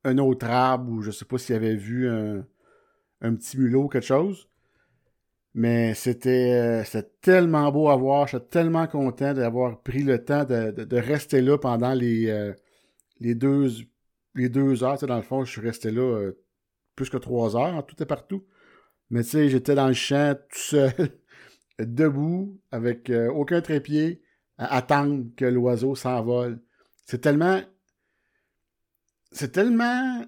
un 0.03 0.17
autre 0.17 0.45
arbre 0.47 0.91
ou 0.91 1.01
je 1.01 1.07
ne 1.07 1.13
sais 1.13 1.25
pas 1.25 1.37
s'il 1.37 1.55
avait 1.55 1.75
vu 1.75 2.09
un, 2.09 2.45
petit 3.35 3.57
mulot 3.57 3.83
ou 3.83 3.87
quelque 3.87 4.05
chose. 4.05 4.49
Mais 5.53 5.93
c'était 5.95 6.83
euh, 6.95 7.01
tellement 7.21 7.71
beau 7.71 7.89
à 7.89 7.95
voir. 7.95 8.27
J'étais 8.27 8.45
tellement 8.47 8.87
content 8.87 9.33
d'avoir 9.33 9.81
pris 9.81 10.03
le 10.03 10.23
temps 10.23 10.45
de, 10.45 10.95
rester 10.97 11.41
là 11.41 11.57
pendant 11.57 11.93
les, 11.93 12.29
euh, 12.29 12.53
deux, 13.19 13.67
les 14.35 14.49
deux 14.49 14.83
heures. 14.83 14.97
dans 14.99 15.17
le 15.17 15.21
fond, 15.21 15.43
je 15.43 15.51
suis 15.51 15.61
resté 15.61 15.91
là 15.91 16.01
euh, 16.01 16.40
que 17.09 17.17
trois 17.17 17.55
heures, 17.55 17.85
tout 17.85 18.01
et 18.01 18.05
partout. 18.05 18.45
Mais 19.09 19.23
tu 19.23 19.29
sais, 19.29 19.49
j'étais 19.49 19.75
dans 19.75 19.87
le 19.87 19.93
champ 19.93 20.35
tout 20.35 20.59
seul, 20.59 20.93
debout, 21.79 22.59
avec 22.71 23.11
aucun 23.33 23.61
trépied, 23.61 24.21
à 24.57 24.75
attendre 24.75 25.25
que 25.35 25.45
l'oiseau 25.45 25.95
s'envole. 25.95 26.61
C'est 27.05 27.19
tellement. 27.19 27.61
C'est 29.31 29.51
tellement. 29.51 30.25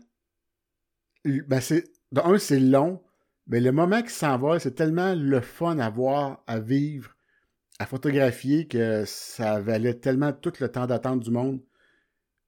Ben, 1.25 1.61
c'est. 1.61 1.85
un, 2.15 2.37
c'est 2.37 2.59
long. 2.59 3.01
Mais 3.47 3.59
le 3.59 3.71
moment 3.71 4.01
qui 4.01 4.13
s'envole, 4.13 4.59
c'est 4.59 4.75
tellement 4.75 5.15
le 5.15 5.41
fun 5.41 5.79
à 5.79 5.89
voir, 5.89 6.43
à 6.47 6.59
vivre, 6.59 7.15
à 7.79 7.85
photographier 7.85 8.67
que 8.67 9.03
ça 9.05 9.59
valait 9.59 9.95
tellement 9.95 10.31
tout 10.31 10.53
le 10.59 10.69
temps 10.69 10.87
d'attente 10.87 11.19
du 11.21 11.31
monde 11.31 11.61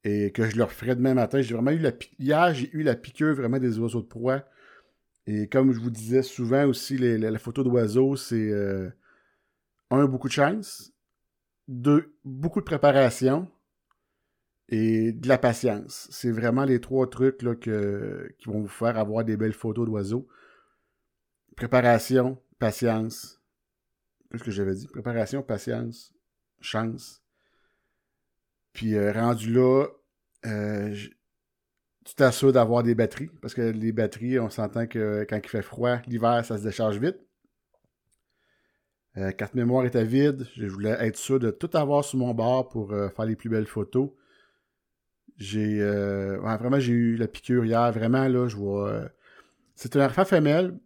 et 0.05 0.31
que 0.31 0.47
je 0.47 0.55
le 0.55 0.63
referais 0.63 0.95
demain 0.95 1.15
matin. 1.15 1.41
J'ai 1.41 1.55
vraiment 1.55 1.71
eu 1.71 1.79
la 1.79 1.91
hier, 2.19 2.53
j'ai 2.53 2.69
eu 2.73 2.83
la 2.83 2.95
piqûre 2.95 3.33
vraiment 3.33 3.57
des 3.57 3.79
oiseaux 3.79 4.01
de 4.01 4.07
proie. 4.07 4.45
Et 5.25 5.49
comme 5.49 5.73
je 5.73 5.79
vous 5.79 5.89
disais 5.89 6.21
souvent 6.21 6.65
aussi, 6.67 6.97
les, 6.97 7.37
photos 7.39 7.65
d'oiseaux, 7.65 8.15
c'est 8.15 8.51
euh, 8.51 8.87
un 9.89 10.05
beaucoup 10.05 10.27
de 10.27 10.33
chance. 10.33 10.93
deux, 11.67 12.15
beaucoup 12.23 12.59
de 12.59 12.65
préparation 12.65 13.49
et 14.69 15.11
de 15.11 15.27
la 15.27 15.39
patience. 15.39 16.07
C'est 16.11 16.31
vraiment 16.31 16.65
les 16.65 16.79
trois 16.79 17.09
trucs 17.09 17.41
là, 17.41 17.55
que, 17.55 18.31
qui 18.37 18.47
vont 18.47 18.61
vous 18.61 18.67
faire 18.67 18.99
avoir 18.99 19.25
des 19.25 19.37
belles 19.37 19.53
photos 19.53 19.87
d'oiseaux. 19.87 20.27
Préparation, 21.55 22.39
patience. 22.59 23.41
Qu'est-ce 24.29 24.43
que 24.43 24.51
j'avais 24.51 24.75
dit? 24.75 24.87
Préparation, 24.87 25.41
patience, 25.41 26.13
chance. 26.61 27.24
Puis 28.75 28.95
euh, 28.95 29.13
rendu 29.13 29.53
là, 29.53 29.87
euh, 30.45 30.93
tu 32.03 32.13
t'assures 32.13 32.51
d'avoir 32.51 32.83
des 32.83 32.93
batteries. 32.93 33.31
Parce 33.41 33.53
que 33.53 33.61
les 33.61 33.93
batteries, 33.93 34.37
on 34.37 34.49
s'entend 34.49 34.85
que 34.85 35.25
quand 35.27 35.39
il 35.41 35.49
fait 35.49 35.61
froid, 35.63 35.97
l'hiver, 36.07 36.43
ça 36.45 36.57
se 36.57 36.63
décharge 36.63 36.99
vite. 36.99 37.17
Euh, 39.17 39.31
carte 39.31 39.55
mémoire 39.55 39.85
était 39.85 40.03
vide. 40.03 40.45
Je 40.57 40.67
voulais 40.67 40.95
être 40.99 41.15
sûr 41.15 41.39
de 41.39 41.51
tout 41.51 41.69
avoir 41.73 42.03
sur 42.03 42.19
mon 42.19 42.33
bord 42.33 42.67
pour 42.67 42.91
euh, 42.91 43.07
faire 43.09 43.25
les 43.25 43.37
plus 43.37 43.49
belles 43.49 43.65
photos. 43.65 44.09
J'ai 45.37 45.81
euh, 45.81 46.37
vraiment 46.37 46.79
j'ai 46.79 46.91
eu 46.91 47.15
la 47.15 47.29
piqûre 47.29 47.63
hier. 47.63 47.91
Vraiment 47.93 48.27
là, 48.27 48.49
je 48.49 48.57
vois. 48.57 49.09
C'est 49.75 49.95
un 49.95 50.01
harfang 50.01 50.25
femelle. 50.25 50.77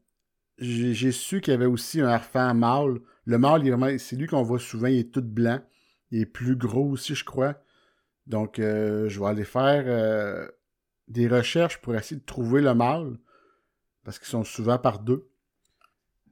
J'ai 0.59 1.11
su 1.11 1.41
qu'il 1.41 1.53
y 1.53 1.55
avait 1.55 1.65
aussi 1.65 2.01
un 2.01 2.07
harfang 2.07 2.53
mâle. 2.53 2.99
Le 3.25 3.39
mâle, 3.39 3.99
c'est 3.99 4.15
lui 4.15 4.27
qu'on 4.27 4.43
voit 4.43 4.59
souvent. 4.59 4.87
Il 4.87 4.99
est 4.99 5.11
tout 5.11 5.23
blanc. 5.23 5.59
Il 6.11 6.21
est 6.21 6.25
plus 6.27 6.55
gros 6.55 6.89
aussi, 6.89 7.15
je 7.15 7.25
crois. 7.25 7.55
Donc, 8.29 8.55
je 8.57 9.19
vais 9.19 9.25
aller 9.25 9.43
faire 9.43 10.49
des 11.07 11.27
recherches 11.27 11.81
pour 11.81 11.95
essayer 11.95 12.21
de 12.21 12.25
trouver 12.25 12.61
le 12.61 12.73
mâle. 12.73 13.17
Parce 14.05 14.17
qu'ils 14.17 14.29
sont 14.29 14.43
souvent 14.43 14.77
par 14.77 14.99
deux. 14.99 15.27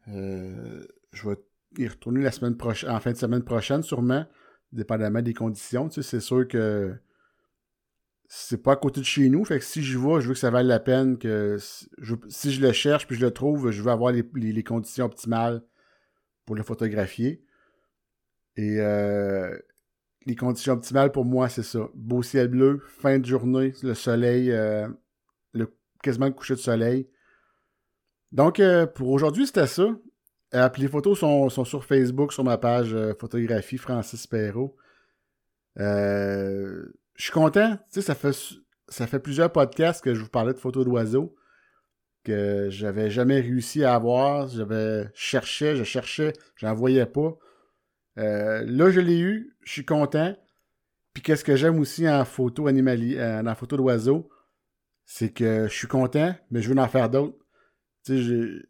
je 0.08 1.30
vais 1.30 1.38
y 1.78 1.88
retourner 1.88 2.22
la 2.22 2.32
semaine 2.32 2.56
prochaine, 2.56 2.90
en 2.90 3.00
fin 3.00 3.12
de 3.12 3.18
semaine 3.18 3.44
prochaine, 3.44 3.84
sûrement, 3.84 4.26
dépendamment 4.72 5.22
des 5.22 5.34
conditions. 5.34 5.90
Tu 5.90 6.02
sais, 6.02 6.10
c'est 6.10 6.22
sûr 6.22 6.48
que 6.48 6.96
c'est 8.28 8.62
pas 8.62 8.74
à 8.74 8.76
côté 8.76 9.00
de 9.00 9.06
chez 9.06 9.30
nous. 9.30 9.44
Fait 9.46 9.60
que 9.60 9.66
si 9.66 9.84
je 9.84 9.98
vais, 9.98 10.22
je 10.22 10.28
veux 10.28 10.34
que 10.34 10.40
ça 10.40 10.50
vaille 10.50 10.68
la 10.68 10.80
peine. 10.80 11.18
que 11.18 11.58
Si 11.60 12.52
je, 12.52 12.62
le 12.62 12.72
cherche 12.74 13.08
puis 13.08 13.16
je 13.16 13.26
le 13.26 13.32
trouve, 13.32 13.72
je 13.72 13.82
veux 13.82 13.92
avoir 13.92 14.12
les, 14.12 14.64
conditions 14.64 15.06
optimales 15.06 15.64
pour 16.46 16.56
le 16.56 16.64
photographier. 16.64 17.44
Et 18.56 18.80
euh, 18.80 19.58
les 20.28 20.36
conditions 20.36 20.74
optimales 20.74 21.12
pour 21.12 21.24
moi, 21.24 21.48
c'est 21.48 21.64
ça. 21.64 21.88
Beau 21.96 22.22
ciel 22.22 22.50
bleu, 22.50 22.82
fin 22.86 23.18
de 23.18 23.26
journée, 23.26 23.74
le 23.82 23.94
soleil, 23.94 24.52
euh, 24.52 24.88
le, 25.54 25.74
quasiment 26.04 26.26
le 26.26 26.34
coucher 26.34 26.56
de 26.56 26.60
soleil. 26.60 27.10
Donc, 28.34 28.60
euh, 28.60 28.86
pour 28.86 29.10
aujourd'hui, 29.10 29.48
c'était 29.48 29.68
ça. 29.68 29.88
Euh, 30.54 30.70
les 30.78 30.88
photos 30.90 31.20
sont, 31.20 31.50
sur 31.50 31.86
Facebook, 31.86 32.34
sur 32.34 32.44
ma 32.44 32.58
page 32.58 32.96
photographie 33.20 33.78
Francis 33.78 34.28
Perrault. 34.28 34.76
Je 35.78 36.84
suis 37.18 37.32
content. 37.32 37.78
Tu 37.78 37.84
sais, 37.90 38.02
ça 38.02 38.14
fait, 38.14 38.38
ça 38.90 39.08
fait 39.08 39.20
plusieurs 39.20 39.52
podcasts 39.52 40.04
que 40.04 40.14
je 40.14 40.22
vous 40.22 40.30
parlais 40.30 40.54
de 40.54 40.60
photos 40.60 40.84
d'oiseaux 40.84 41.36
que 42.26 42.68
j'avais 42.70 43.10
jamais 43.10 43.40
réussi 43.40 43.86
à 43.86 43.96
avoir. 43.96 44.50
J'avais 44.50 45.10
cherché, 45.14 45.78
je 45.78 45.86
cherchais, 45.86 46.34
j'en 46.58 46.74
voyais 46.74 47.06
pas. 47.06 47.38
Là, 48.18 48.90
je 48.90 49.00
l'ai 49.00 49.20
eu. 49.20 49.56
Je 49.64 49.72
suis 49.72 49.86
content. 49.86 50.36
Puis 51.14 51.24
qu'est-ce 51.24 51.44
que 51.44 51.56
j'aime 51.56 51.80
aussi 51.80 52.08
en 52.08 52.26
photo 52.26 52.70
en 52.70 53.56
photo 53.56 53.78
d'oiseaux, 53.78 54.30
c'est 55.06 55.32
que 55.32 55.68
je 55.68 55.74
suis 55.74 55.88
content, 55.88 56.36
mais 56.52 56.62
je 56.62 56.72
veux 56.72 56.80
en 56.80 56.88
faire 56.88 57.10
d'autres 57.10 57.48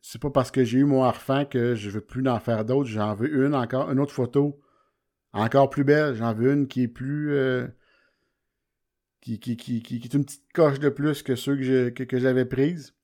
c'est 0.01 0.21
pas 0.21 0.29
parce 0.29 0.51
que 0.51 0.63
j'ai 0.63 0.79
eu 0.79 0.85
mon 0.85 1.03
harfang 1.03 1.45
que 1.45 1.75
je 1.75 1.89
veux 1.89 2.01
plus 2.01 2.27
en 2.27 2.39
faire 2.39 2.65
d'autres. 2.65 2.89
J'en 2.89 3.13
veux 3.15 3.45
une 3.45 3.55
encore, 3.55 3.91
une 3.91 3.99
autre 3.99 4.13
photo 4.13 4.59
encore 5.33 5.69
plus 5.69 5.83
belle. 5.83 6.15
J'en 6.15 6.33
veux 6.33 6.51
une 6.51 6.67
qui 6.67 6.83
est 6.83 6.87
plus. 6.87 7.33
Euh, 7.33 7.67
qui, 9.21 9.39
qui, 9.39 9.57
qui, 9.57 9.81
qui, 9.81 9.95
est 9.95 10.13
une 10.13 10.23
petite 10.23 10.51
coche 10.53 10.79
de 10.79 10.89
plus 10.89 11.21
que 11.21 11.35
ceux 11.35 11.57
que, 11.57 12.19
j'avais 12.19 12.45
prises. 12.45 12.95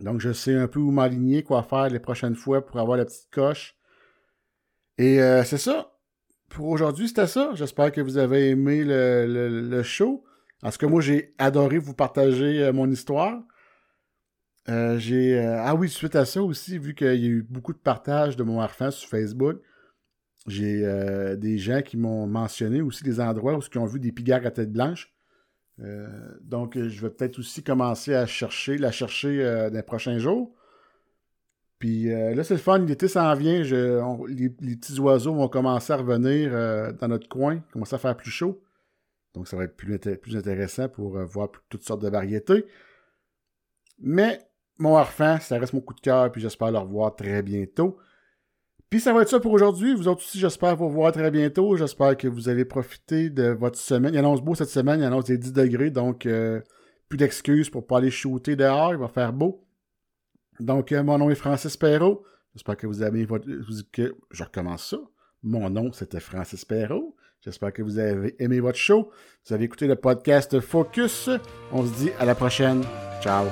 Donc, 0.00 0.20
je 0.20 0.32
sais 0.32 0.54
un 0.54 0.68
peu 0.68 0.78
où 0.78 0.90
m'aligner, 0.90 1.42
quoi 1.42 1.62
faire 1.62 1.88
les 1.88 1.98
prochaines 1.98 2.36
fois 2.36 2.64
pour 2.64 2.78
avoir 2.78 2.96
la 2.96 3.04
petite 3.04 3.30
coche. 3.32 3.76
Et 4.98 5.20
euh, 5.20 5.44
c'est 5.44 5.58
ça. 5.58 5.92
Pour 6.48 6.68
aujourd'hui, 6.68 7.08
c'était 7.08 7.26
ça. 7.26 7.50
J'espère 7.54 7.90
que 7.92 8.00
vous 8.00 8.18
avez 8.18 8.50
aimé 8.50 8.84
le, 8.84 9.82
show. 9.82 10.24
Parce 10.60 10.78
que 10.78 10.86
moi, 10.86 11.00
j'ai 11.00 11.34
adoré 11.38 11.78
vous 11.78 11.94
partager 11.94 12.62
euh, 12.62 12.72
mon 12.72 12.90
histoire. 12.90 13.42
Euh, 14.70 14.98
j'ai 14.98 15.38
ah 15.38 15.74
oui 15.74 15.90
suite 15.90 16.16
à 16.16 16.24
ça 16.24 16.42
aussi 16.42 16.78
vu 16.78 16.94
qu'il 16.94 17.06
y 17.06 17.26
a 17.26 17.28
eu 17.28 17.42
beaucoup 17.42 17.74
de 17.74 17.78
partages 17.78 18.34
de 18.34 18.42
mon 18.42 18.62
harfang 18.62 18.90
sur 18.90 19.10
Facebook 19.10 19.60
j'ai 20.46 20.86
des 21.36 21.58
gens 21.58 21.82
qui 21.82 21.98
m'ont 21.98 22.26
mentionné 22.26 22.80
aussi 22.80 23.04
des 23.04 23.20
endroits 23.20 23.58
où 23.58 23.60
ils 23.60 23.78
ont 23.78 23.84
vu 23.84 24.00
des 24.00 24.10
pigards 24.10 24.46
à 24.46 24.50
tête 24.50 24.72
blanche 24.72 25.12
donc 26.40 26.78
je 26.78 27.02
vais 27.02 27.10
peut-être 27.10 27.38
aussi 27.40 27.62
commencer 27.62 28.14
à 28.14 28.24
chercher 28.24 28.78
la 28.78 28.90
chercher 28.90 29.44
dans 29.70 29.74
les 29.74 29.82
prochains 29.82 30.16
jours 30.16 30.54
puis 31.84 32.04
là 32.04 32.44
c'est 32.44 32.54
le 32.54 32.60
fun 32.60 32.78
l'été 32.78 33.08
s'en 33.08 33.34
vient 33.34 33.62
les, 34.28 34.48
petits 34.50 34.98
oiseaux 34.98 35.34
vont 35.34 35.48
commencer 35.48 35.92
à 35.92 35.96
revenir 35.96 36.50
dans 36.94 37.08
notre 37.08 37.28
coin 37.28 37.60
commencer 37.72 37.94
à 37.94 37.98
faire 37.98 38.16
plus 38.16 38.30
chaud 38.30 38.62
donc 39.34 39.48
ça 39.48 39.56
va 39.56 39.64
être 39.64 39.76
plus, 39.76 40.36
intéressant 40.36 40.88
pour 40.88 41.18
voir 41.26 41.48
toutes 41.68 41.82
sortes 41.82 42.02
de 42.02 42.08
variétés 42.08 42.64
mais 43.98 44.38
mon 44.78 44.96
harfang, 44.96 45.38
ça 45.40 45.58
reste 45.58 45.72
mon 45.72 45.80
coup 45.80 45.94
de 45.94 46.00
cœur, 46.00 46.30
puis 46.32 46.40
j'espère 46.40 46.70
le 46.70 46.78
revoir 46.78 47.14
très 47.14 47.42
bientôt. 47.42 47.96
Puis 48.90 49.00
ça 49.00 49.12
va 49.12 49.22
être 49.22 49.28
ça 49.28 49.40
pour 49.40 49.52
aujourd'hui. 49.52 49.94
Vous 49.94 50.08
autres 50.08 50.22
aussi, 50.22 50.38
j'espère 50.38 50.76
vous 50.76 50.88
revoir 50.88 51.12
très 51.12 51.30
bientôt. 51.30 51.76
J'espère 51.76 52.16
que 52.16 52.28
vous 52.28 52.48
allez 52.48 52.64
profiter 52.64 53.30
de 53.30 53.48
votre 53.48 53.78
semaine. 53.78 54.14
Il 54.14 54.18
annonce 54.18 54.40
beau 54.40 54.54
cette 54.54 54.68
semaine, 54.68 55.00
il 55.00 55.04
annonce 55.04 55.24
des 55.24 55.38
10 55.38 55.52
degrés, 55.52 55.90
donc 55.90 56.26
euh, 56.26 56.60
plus 57.08 57.16
d'excuses 57.16 57.70
pour 57.70 57.86
pas 57.86 57.98
aller 57.98 58.10
shooter 58.10 58.56
dehors, 58.56 58.92
il 58.92 58.98
va 58.98 59.08
faire 59.08 59.32
beau. 59.32 59.63
Donc, 60.60 60.92
euh, 60.92 61.02
mon 61.02 61.18
nom 61.18 61.30
est 61.30 61.34
Francis 61.34 61.76
Perrault. 61.76 62.24
J'espère 62.54 62.76
que 62.76 62.86
vous 62.86 63.02
avez 63.02 63.24
votre... 63.24 63.46
Que... 63.92 64.14
Je 64.30 64.44
recommence 64.44 64.90
ça. 64.90 64.98
Mon 65.42 65.68
nom, 65.68 65.92
c'était 65.92 66.20
Francis 66.20 66.64
Perrault. 66.64 67.16
J'espère 67.40 67.72
que 67.72 67.82
vous 67.82 67.98
avez 67.98 68.34
aimé 68.42 68.60
votre 68.60 68.78
show. 68.78 69.10
Vous 69.46 69.52
avez 69.54 69.64
écouté 69.64 69.86
le 69.86 69.96
podcast 69.96 70.58
Focus. 70.60 71.28
On 71.72 71.84
se 71.84 71.92
dit 71.94 72.10
à 72.18 72.24
la 72.24 72.34
prochaine. 72.34 72.82
Ciao. 73.20 73.44